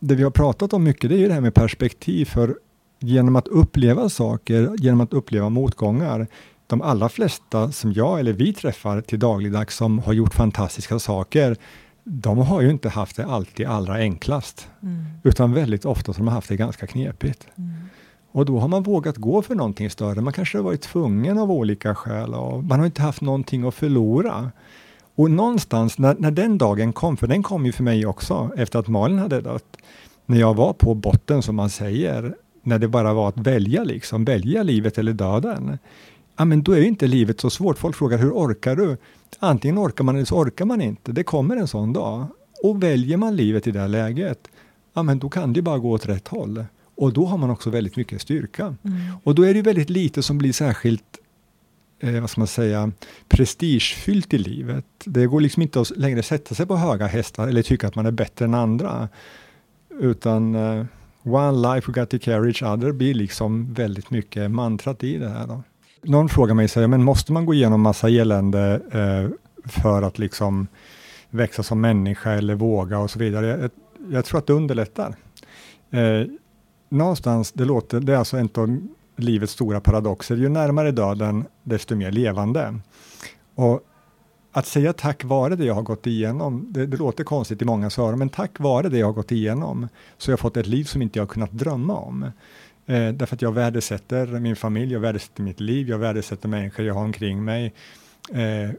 [0.00, 2.56] det vi har pratat om mycket, det är ju det här med perspektiv för
[3.00, 6.26] genom att uppleva saker, genom att uppleva motgångar,
[6.66, 11.56] de allra flesta som jag eller vi träffar till dagligdags som har gjort fantastiska saker,
[12.04, 15.04] de har ju inte haft det alltid allra enklast, mm.
[15.22, 17.46] utan väldigt ofta har de haft det ganska knepigt.
[17.58, 17.70] Mm.
[18.32, 20.20] Och då har man vågat gå för någonting större.
[20.20, 23.74] Man kanske har varit tvungen av olika skäl och man har inte haft någonting att
[23.74, 24.50] förlora.
[25.14, 28.78] Och någonstans när, när den dagen kom, för den kom ju för mig också efter
[28.78, 29.76] att Malin hade dött,
[30.26, 34.24] när jag var på botten som man säger, när det bara var att välja liksom,
[34.24, 35.78] välja livet eller döden
[36.36, 37.78] ja, men då är inte livet så svårt.
[37.78, 38.96] Folk frågar hur orkar du?
[39.38, 41.12] Antingen orkar man eller så orkar man inte.
[41.12, 42.26] Det kommer en sån dag.
[42.62, 44.48] Och väljer man livet i det läget,
[44.94, 46.64] ja, men då kan det bara gå åt rätt håll.
[46.94, 48.74] Och då har man också väldigt mycket styrka.
[48.82, 48.98] Mm.
[49.24, 51.18] Och då är det väldigt lite som blir särskilt
[52.00, 52.92] eh, vad ska man säga,
[53.28, 54.84] prestigefyllt i livet.
[55.04, 58.06] Det går liksom inte att längre sätta sig på höga hästar eller tycka att man
[58.06, 59.08] är bättre än andra.
[60.00, 60.84] Utan eh,
[61.22, 65.28] one life we got to carry each other blir liksom väldigt mycket mantrat i det
[65.28, 65.46] här.
[65.46, 65.62] Då
[66.02, 69.36] någon frågar mig, så, men måste man gå igenom massa elände eh,
[69.70, 70.66] för att liksom
[71.30, 73.46] växa som människa eller våga och så vidare?
[73.46, 73.70] Jag,
[74.10, 75.14] jag tror att det underlättar.
[75.90, 76.26] Eh,
[76.88, 78.78] någonstans, det, låter, det är alltså en av
[79.16, 80.36] livets stora paradoxer.
[80.36, 82.78] Ju närmare döden, desto mer levande.
[83.54, 83.80] Och
[84.52, 87.90] att säga tack vare det jag har gått igenom, det, det låter konstigt i många
[87.98, 90.84] öron, men tack vare det jag har gått igenom så har jag fått ett liv
[90.84, 92.30] som inte jag kunnat drömma om.
[92.86, 96.94] Eh, därför att jag värdesätter min familj, jag värdesätter mitt liv, jag värdesätter människor jag
[96.94, 97.72] har omkring mig.
[98.32, 98.70] Eh,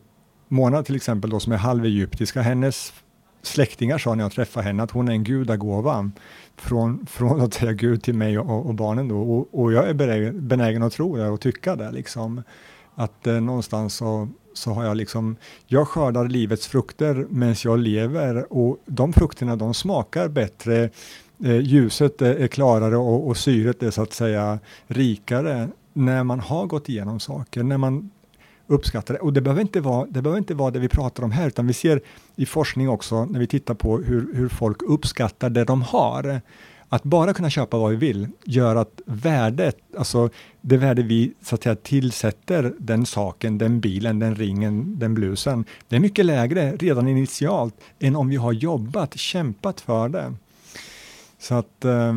[0.47, 2.93] Mona till exempel då som är halvegyptiska, hennes
[3.41, 6.11] släktingar sa när jag träffade henne att hon är en gudagåva
[6.55, 9.17] från, från att säga Gud till mig och, och barnen då.
[9.17, 9.93] Och, och, jag är
[10.31, 12.43] benägen, att tro det och tycka det liksom.
[12.95, 18.53] Att eh, någonstans så, så har jag liksom, jag skördar livets frukter medan jag lever
[18.53, 20.89] och de frukterna de smakar bättre eh,
[21.43, 26.39] Eh, ljuset eh, är klarare och, och syret är så att säga rikare när man
[26.39, 28.09] har gått igenom saker, när man
[28.67, 29.19] uppskattar det.
[29.19, 31.67] Och det behöver inte vara det, behöver inte vara det vi pratar om här, utan
[31.67, 32.01] vi ser
[32.35, 36.41] i forskning också, när vi tittar på hur, hur folk uppskattar det de har,
[36.89, 40.29] att bara kunna köpa vad vi vill gör att värdet, alltså
[40.61, 45.65] det värde vi så att säga tillsätter den saken, den bilen, den ringen, den blusen,
[45.87, 50.33] det är mycket lägre redan initialt än om vi har jobbat, kämpat för det.
[51.39, 52.13] Så att, eh,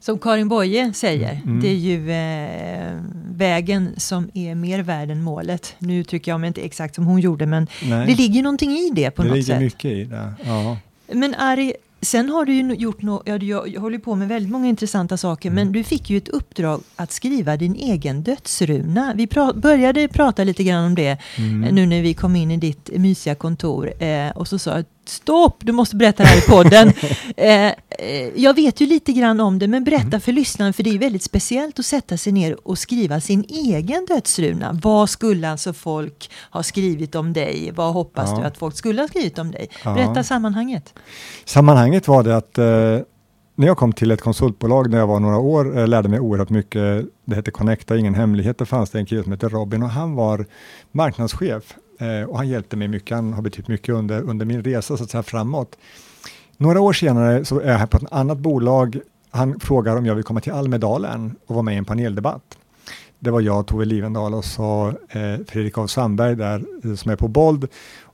[0.00, 1.60] som Karin Boye säger, mm.
[1.60, 3.00] det är ju eh,
[3.34, 5.74] vägen som är mer värd än målet.
[5.78, 8.06] Nu uttrycker jag mig inte exakt som hon gjorde, men Nej.
[8.06, 9.46] det ligger någonting i det på det något sätt.
[9.46, 10.34] Det ligger mycket i det.
[10.44, 10.76] Ja.
[11.12, 14.68] Men Ari, Sen har du ju gjort något, ja, jag håller på med väldigt många
[14.68, 15.54] intressanta saker, mm.
[15.54, 19.12] men du fick ju ett uppdrag att skriva din egen dödsruna.
[19.16, 21.74] Vi pra började prata lite grann om det mm.
[21.74, 25.56] nu när vi kom in i ditt mysiga kontor eh, och så sa jag stopp,
[25.60, 26.92] du måste berätta det här i podden.
[27.36, 27.74] Eh, eh,
[28.34, 30.20] jag vet ju lite grann om det, men berätta mm.
[30.20, 34.06] för lyssnaren, för det är väldigt speciellt att sätta sig ner och skriva sin egen
[34.06, 34.78] dödsruna.
[34.82, 37.72] Vad skulle alltså folk ha skrivit om dig?
[37.74, 38.38] Vad hoppas ja.
[38.38, 39.68] du att folk skulle ha skrivit om dig?
[39.84, 40.24] Berätta ja.
[40.24, 40.94] sammanhanget.
[41.44, 42.64] Sammanhanget var det att eh,
[43.54, 46.50] när jag kom till ett konsultbolag när jag var några år, eh, lärde mig oerhört
[46.50, 47.06] mycket.
[47.24, 48.58] Det hette Connecta, ingen hemlighet.
[48.58, 50.46] Det fanns det en kille som hette Robin och han var
[50.92, 54.96] marknadschef Eh, och han hjälpte mig mycket, han har betytt mycket under, under min resa
[54.96, 55.78] så att säga, framåt.
[56.56, 59.00] Några år senare så är jag här på ett annat bolag.
[59.30, 62.58] Han frågar om jag vill komma till Almedalen och vara med i en paneldebatt.
[63.18, 67.16] Det var jag, Tove Livendal och så eh, Fredrik af Sandberg där eh, som är
[67.16, 67.68] på Bold.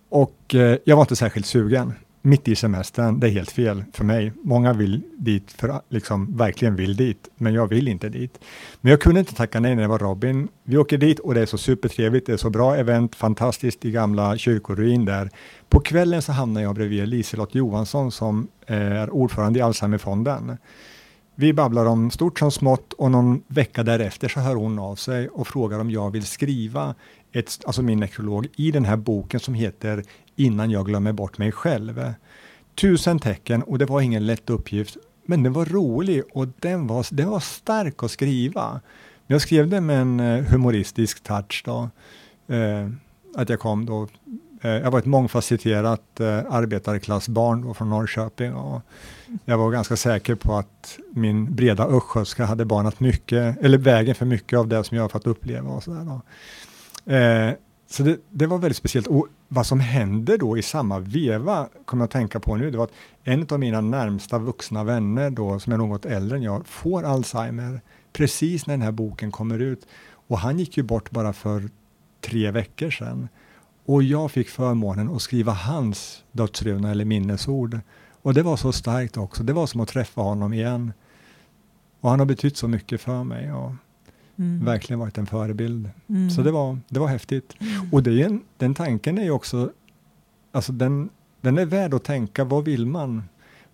[0.08, 1.92] Och eh, jag var inte särskilt sugen
[2.24, 4.32] mitt i semestern, det är helt fel för mig.
[4.42, 8.38] Många vill dit, för liksom verkligen vill dit, men jag vill inte dit.
[8.80, 10.48] Men jag kunde inte tacka nej när det var Robin.
[10.62, 13.90] Vi åker dit och det är så supertrevligt, det är så bra event, fantastiskt i
[13.90, 15.30] gamla kyrkoruin där.
[15.68, 20.56] På kvällen så hamnar jag bredvid Liselott Johansson som eh, är ordförande i Alzheimerfonden.
[21.34, 25.28] Vi babblar om stort som smått och någon vecka därefter så hör hon av sig
[25.28, 26.94] och frågar om jag vill skriva
[27.34, 30.04] ett, alltså min nekrolog, i den här boken som heter
[30.36, 32.12] Innan jag glömmer bort mig själv.
[32.74, 37.06] Tusen tecken och det var ingen lätt uppgift, men den var rolig och den var,
[37.10, 38.80] den var stark att skriva.
[39.26, 41.90] Jag skrev den med en eh, humoristisk touch då.
[42.54, 42.88] Eh,
[43.36, 44.08] att jag kom då,
[44.62, 48.82] eh, jag var ett mångfacetterat eh, arbetarklassbarn då från Norrköping och
[49.44, 54.26] jag var ganska säker på att min breda östgötska hade banat mycket, eller vägen för
[54.26, 56.20] mycket av det som jag har fått uppleva och sådär.
[57.06, 57.52] Eh,
[57.86, 59.06] så det, det, var väldigt speciellt.
[59.06, 62.78] Och vad som hände då i samma veva, kommer jag att tänka på nu, det
[62.78, 62.92] var att
[63.24, 67.80] en av mina närmsta vuxna vänner då, som är något äldre än jag, får Alzheimer
[68.12, 69.86] precis när den här boken kommer ut.
[70.26, 71.68] Och han gick ju bort bara för
[72.20, 73.28] tre veckor sedan.
[73.84, 77.80] Och jag fick förmånen att skriva hans dödsruna eller minnesord.
[78.22, 79.42] Och det var så starkt också.
[79.42, 80.92] Det var som att träffa honom igen.
[82.00, 83.52] Och han har betytt så mycket för mig.
[83.52, 83.72] Och
[84.38, 84.64] Mm.
[84.64, 85.90] Verkligen varit en förebild.
[86.08, 86.30] Mm.
[86.30, 87.56] Så det var, det var häftigt.
[87.58, 87.92] Mm.
[87.92, 89.70] Och det är en, den tanken är ju också,
[90.52, 91.08] alltså den,
[91.40, 93.22] den är värd att tänka, vad vill man?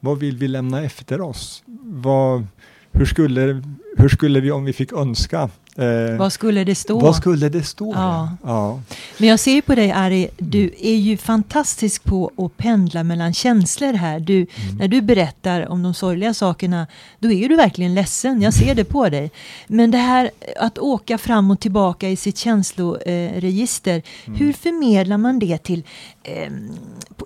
[0.01, 1.63] Vad vill vi lämna efter oss?
[1.83, 2.47] Vad,
[2.93, 3.63] hur, skulle,
[3.97, 6.99] hur skulle vi, om vi fick önska, Eh, vad skulle det stå?
[6.99, 7.93] Vad skulle det stå?
[7.95, 8.37] Ja.
[8.43, 8.81] ja.
[9.19, 13.93] Men jag ser på dig Ari, du är ju fantastisk på att pendla mellan känslor
[13.93, 14.21] här.
[14.21, 14.77] Du, mm.
[14.79, 16.87] När du berättar om de sorgliga sakerna,
[17.19, 18.43] då är du verkligen ledsen.
[18.43, 19.31] Jag ser det på dig.
[19.67, 24.39] Men det här att åka fram och tillbaka i sitt känsloregister, mm.
[24.39, 25.85] hur förmedlar man det till
[26.23, 26.53] eh,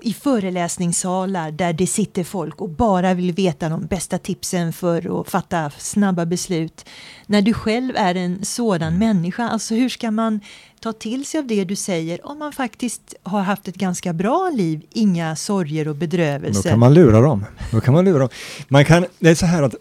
[0.03, 5.31] i föreläsningssalar där det sitter folk och bara vill veta de bästa tipsen för att
[5.31, 6.85] fatta snabba beslut?
[7.27, 9.49] När du själv är en sådan människa.
[9.49, 10.41] Alltså hur ska man
[10.81, 14.51] ta till sig av det du säger om man faktiskt har haft ett ganska bra
[14.55, 16.63] liv, inga sorger och bedrövelser?
[16.63, 17.45] Då kan man lura dem.
[17.73, 18.29] Då kan man lura dem.
[18.69, 19.75] Man kan, det är så här att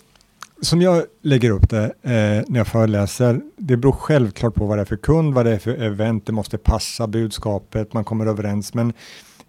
[0.62, 4.82] som jag lägger upp det eh, när jag föreläser, det beror självklart på vad det
[4.82, 8.74] är för kund, vad det är för event, det måste passa budskapet, man kommer överens,
[8.74, 8.94] men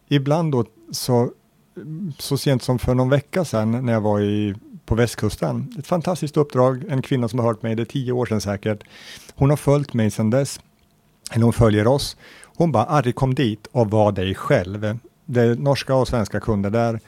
[0.08, 1.30] ibland då så,
[2.18, 4.54] så sent som för någon vecka sedan när jag var i
[4.86, 5.74] på västkusten.
[5.78, 8.84] Ett fantastiskt uppdrag, en kvinna som har hört mig, det är tio år sedan säkert.
[9.34, 10.60] Hon har följt mig sedan dess,
[11.32, 12.16] eller hon följer oss.
[12.56, 14.98] Hon bara, Arri kom dit och var dig själv.
[15.24, 17.00] Det är norska och svenska kunder där.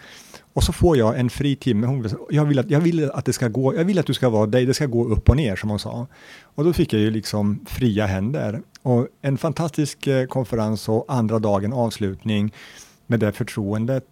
[0.56, 1.86] Och så får jag en fri timme.
[1.86, 4.28] Hon, jag, vill att, jag vill att det ska gå, jag vill att du ska
[4.28, 6.06] vara dig, det ska gå upp och ner som hon sa.
[6.42, 8.60] Och då fick jag ju liksom fria händer.
[8.82, 12.52] Och en fantastisk eh, konferens och andra dagen avslutning
[13.06, 14.04] med det förtroendet.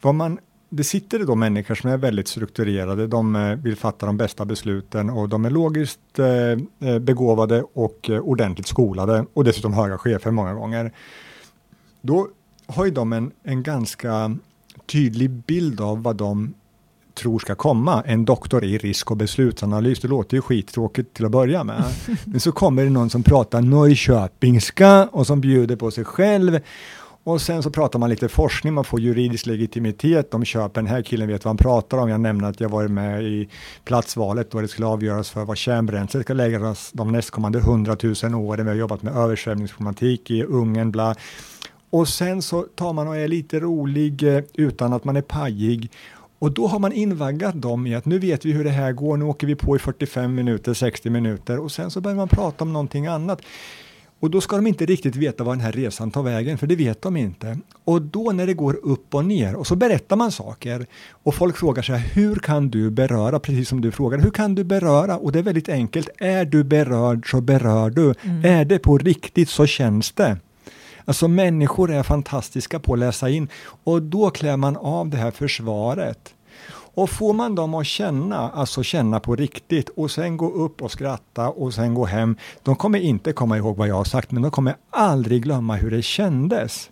[0.00, 4.16] Vad man det sitter då människor som är väldigt strukturerade, de eh, vill fatta de
[4.16, 9.98] bästa besluten och de är logiskt eh, eh, begåvade och ordentligt skolade och dessutom höga
[9.98, 10.92] chefer många gånger.
[12.00, 12.28] Då
[12.66, 14.36] har ju de en, en ganska
[14.86, 16.54] tydlig bild av vad de
[17.14, 18.02] tror ska komma.
[18.06, 21.84] En doktor i risk och beslutsanalys, det låter ju skittråkigt till att börja med.
[22.24, 26.60] Men så kommer det någon som pratar Norrköpingska och som bjuder på sig själv
[27.26, 30.30] och sen så pratar man lite forskning, man får juridisk legitimitet.
[30.30, 32.08] De köper, den här killen vet vad han pratar om.
[32.08, 33.48] Jag nämner att jag varit med i
[33.84, 38.66] platsvalet då det skulle avgöras för vad kärnbränsle ska läggas de nästkommande hundratusen åren.
[38.66, 41.14] Vi har jobbat med översvämningsproblematik i Ungern, bla.
[41.90, 45.90] Och sen så tar man och är lite rolig eh, utan att man är pajig.
[46.38, 49.16] Och då har man invaggat dem i att nu vet vi hur det här går,
[49.16, 52.64] nu åker vi på i 45 minuter, 60 minuter och sen så börjar man prata
[52.64, 53.40] om någonting annat.
[54.26, 56.76] Och då ska de inte riktigt veta var den här resan tar vägen, för det
[56.76, 57.58] vet de inte.
[57.84, 61.56] Och då när det går upp och ner, och så berättar man saker, och folk
[61.56, 65.16] frågar sig hur kan du beröra, precis som du frågar, hur kan du beröra?
[65.16, 68.14] Och det är väldigt enkelt, är du berörd så berör du.
[68.22, 68.44] Mm.
[68.44, 70.36] Är det på riktigt så känns det.
[71.04, 73.48] Alltså människor är fantastiska på att läsa in
[73.84, 76.34] och då klär man av det här försvaret.
[76.96, 80.90] Och får man dem att känna, alltså känna på riktigt och sen gå upp och
[80.90, 84.42] skratta och sen gå hem, de kommer inte komma ihåg vad jag har sagt, men
[84.42, 86.90] de kommer aldrig glömma hur det kändes.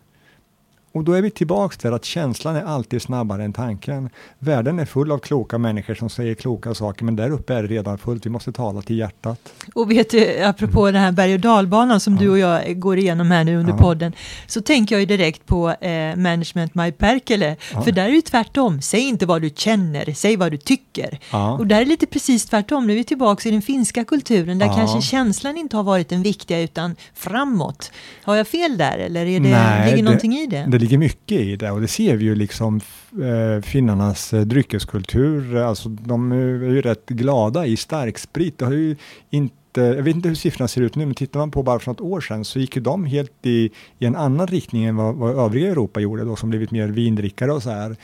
[0.94, 4.10] Och då är vi tillbaks till att känslan är alltid snabbare än tanken.
[4.38, 7.68] Världen är full av kloka människor som säger kloka saker, men där uppe är det
[7.68, 8.26] redan fullt.
[8.26, 9.38] Vi måste tala till hjärtat.
[9.74, 10.94] Och vet du, apropå mm.
[10.94, 12.20] den här berg och dalbanan som ja.
[12.20, 13.78] du och jag går igenom här nu under ja.
[13.78, 14.12] podden,
[14.46, 17.82] så tänker jag ju direkt på eh, Management My Perkele, ja.
[17.82, 18.80] för där är det tvärtom.
[18.80, 21.18] Säg inte vad du känner, säg vad du tycker.
[21.58, 22.86] Och där är det lite precis tvärtom.
[22.86, 26.22] Nu är vi tillbaka i den finska kulturen, där kanske känslan inte har varit den
[26.22, 27.92] viktiga, utan framåt.
[28.22, 30.64] Har jag fel där, eller är det, Nej, ligger det, någonting i det?
[30.68, 32.80] det ligger mycket i det och det ser vi ju liksom
[33.22, 35.56] eh, finnarnas eh, dryckeskultur.
[35.56, 38.58] Alltså de eh, är ju rätt glada i starksprit.
[38.58, 38.96] Det har ju
[39.30, 41.90] inte jag vet inte hur siffrorna ser ut nu, men tittar man på bara för
[41.90, 45.14] något år sedan så gick ju de helt i, i en annan riktning än vad,
[45.14, 47.96] vad övriga Europa gjorde, då, som blivit mer vindrickare och så här.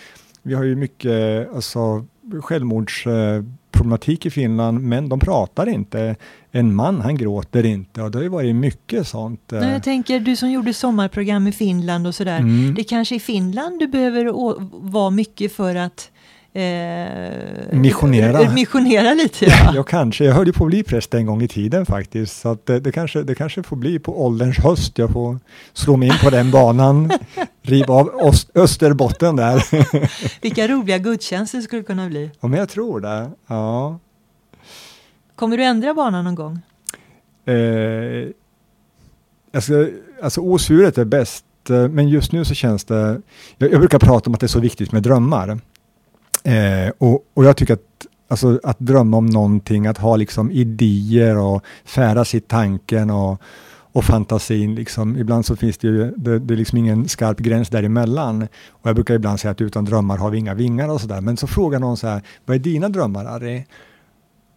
[0.42, 2.06] Vi har ju mycket alltså,
[2.40, 6.16] självmords eh, problematik i Finland, men de pratar inte.
[6.50, 9.40] En man, han gråter inte och det har ju varit mycket sånt.
[9.48, 12.74] Nej, jag tänker, du som gjorde sommarprogram i Finland och sådär, mm.
[12.74, 14.32] det kanske i Finland du behöver
[14.90, 16.10] vara mycket för att
[16.52, 18.50] Eh, missionera.
[18.50, 19.72] missionera lite ja.
[19.74, 20.24] ja, kanske.
[20.24, 22.40] Jag höll ju på att bli präst en gång i tiden faktiskt.
[22.40, 24.98] Så att det, det, kanske, det kanske får bli på ålderns höst.
[24.98, 25.38] Jag får
[25.72, 27.10] slå mig in på den banan,
[27.62, 29.64] riva av öst, Österbotten där.
[30.42, 32.30] Vilka roliga gudstjänster skulle det kunna bli.
[32.40, 33.30] Ja, men jag tror det.
[33.46, 33.98] Ja.
[35.36, 36.60] Kommer du ändra banan någon gång?
[37.44, 38.28] Eh,
[39.54, 39.88] alltså,
[40.22, 43.20] alltså osvuret är bäst, eh, men just nu så känns det...
[43.58, 45.58] Jag, jag brukar prata om att det är så viktigt med drömmar.
[46.44, 51.36] Eh, och, och jag tycker att alltså, att drömma om någonting, att ha liksom idéer
[51.36, 53.42] och färdas i tanken och,
[53.92, 54.74] och fantasin.
[54.74, 55.16] Liksom.
[55.16, 58.42] Ibland så finns det ju det, det är liksom ingen skarp gräns däremellan.
[58.68, 61.20] Och jag brukar ibland säga att utan drömmar har vi inga vingar och sådär.
[61.20, 63.64] Men så frågar någon så här, vad är dina drömmar Harry?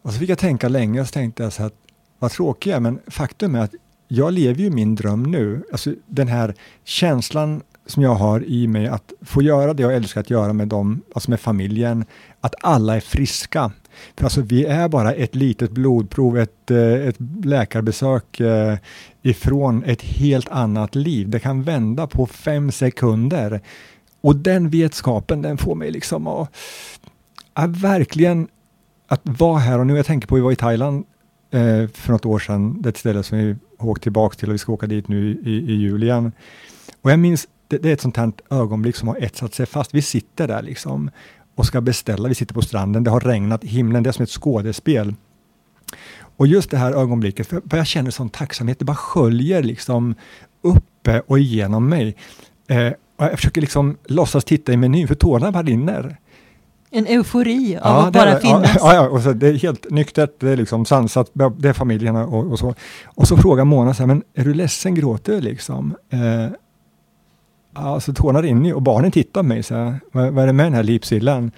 [0.01, 1.71] Och så fick jag tänka länge och så tänkte jag så här,
[2.19, 3.73] vad tråkiga, jag men faktum är att
[4.07, 5.63] jag lever ju min dröm nu.
[5.71, 6.53] Alltså den här
[6.83, 10.67] känslan som jag har i mig att få göra det jag älskar att göra med
[10.67, 12.05] dem, alltså med familjen,
[12.41, 13.71] att alla är friska.
[14.17, 18.77] För alltså vi är bara ett litet blodprov, ett, eh, ett läkarbesök eh,
[19.21, 21.29] ifrån ett helt annat liv.
[21.29, 23.61] Det kan vända på fem sekunder.
[24.21, 26.55] Och den vetskapen, den får mig liksom att,
[27.53, 28.47] att verkligen
[29.07, 29.95] att vara här och nu.
[29.95, 31.05] Jag tänker på, vi var i Thailand
[31.51, 34.49] eh, för något år sedan, det är ett ställe som vi har åkt tillbaka till
[34.49, 36.31] och vi ska åka dit nu i, i, i jul igen.
[37.01, 39.93] Och jag minns det, det, är ett sånt här ögonblick som har etsat sig fast.
[39.93, 41.09] Vi sitter där liksom
[41.55, 42.29] och ska beställa.
[42.29, 45.15] Vi sitter på stranden, det har regnat himlen, det är som ett skådespel.
[46.37, 50.15] Och just det här ögonblicket, för, jag känner sån tacksamhet, det bara sköljer liksom
[50.61, 52.15] uppe och igenom mig.
[52.67, 56.17] Eh, och jag försöker liksom låtsas titta i menyn, för tårarna bara rinner.
[56.91, 58.77] En eufori av ja, att bara finnas.
[58.79, 62.25] Ja, ja, och så, det är helt nyktert, det är liksom sansat, det är familjerna
[62.27, 62.75] och, och så.
[63.05, 65.95] Och så frågar Mona så här, men är du ledsen, gråter du liksom?
[66.09, 66.19] Eh,
[67.73, 70.53] alltså tårarna rinner ju och barnen tittar på mig och säger, vad, vad är det
[70.53, 71.51] med den här lipsillan?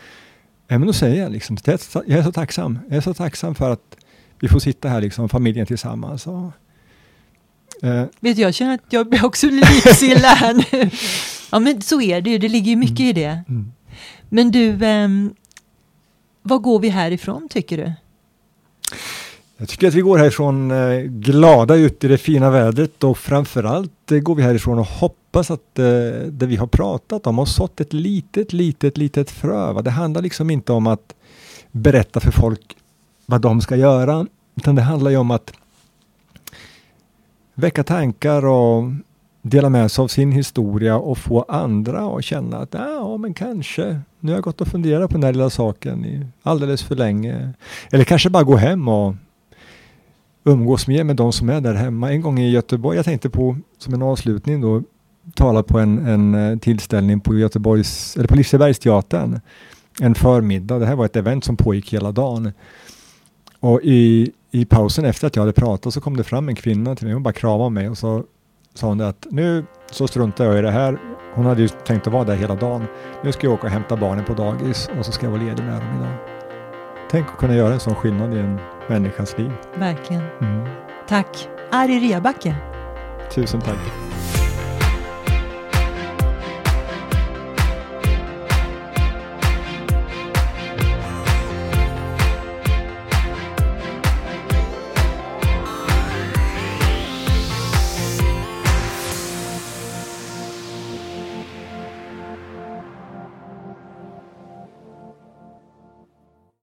[0.67, 2.79] Ja, men då säger jag liksom, jag är så tacksam.
[2.87, 3.97] Jag är så tacksam för att
[4.39, 6.27] vi får sitta här liksom, familjen tillsammans.
[6.27, 6.51] Och,
[7.81, 8.05] eh.
[8.19, 10.89] Vet du, jag känner att jag blir också lipsilla här nu.
[11.51, 12.37] Ja, men så är det ju.
[12.37, 13.09] Det ligger ju mycket mm.
[13.09, 13.43] i det.
[13.49, 13.71] Mm.
[14.29, 15.09] Men du, eh,
[16.41, 17.93] vad går vi härifrån tycker du?
[19.57, 24.11] Jag tycker att vi går härifrån eh, glada ut i det fina vädret och framförallt
[24.11, 25.85] eh, går vi härifrån och hoppas att eh,
[26.27, 29.81] det vi har pratat om har sått ett litet, litet, litet frö.
[29.81, 31.15] Det handlar liksom inte om att
[31.71, 32.77] berätta för folk
[33.25, 35.53] vad de ska göra, utan det handlar ju om att
[37.53, 38.83] väcka tankar och
[39.41, 43.33] dela med sig av sin historia och få andra att känna att ah, ja, men
[43.33, 47.53] kanske, nu har jag gått och funderat på den här lilla saken alldeles för länge.
[47.91, 49.15] Eller kanske bara gå hem och
[50.45, 52.11] umgås mer med de som är där hemma.
[52.11, 54.83] En gång i Göteborg, jag tänkte på som en avslutning då,
[55.35, 59.39] tala på en, en eh, tillställning på Göteborgs, eller på Lisebergsteatern
[60.01, 60.79] en förmiddag.
[60.79, 62.53] Det här var ett event som pågick hela dagen.
[63.59, 66.95] Och i, i pausen efter att jag hade pratat så kom det fram en kvinna
[66.95, 67.13] till mig.
[67.13, 68.23] Hon bara kramade mig och så
[68.73, 70.97] sa hon att nu så struntar jag i det här.
[71.35, 72.85] Hon hade ju tänkt att vara där hela dagen.
[73.23, 75.63] Nu ska jag åka och hämta barnen på dagis och så ska jag vara ledig
[75.63, 76.17] med dem idag.
[77.11, 79.51] Tänk att kunna göra en sån skillnad i en människas liv.
[79.75, 80.23] Verkligen.
[80.41, 80.65] Mm.
[81.07, 81.49] Tack.
[81.71, 82.55] Ari Rebacke.
[83.29, 83.79] Tusen tack.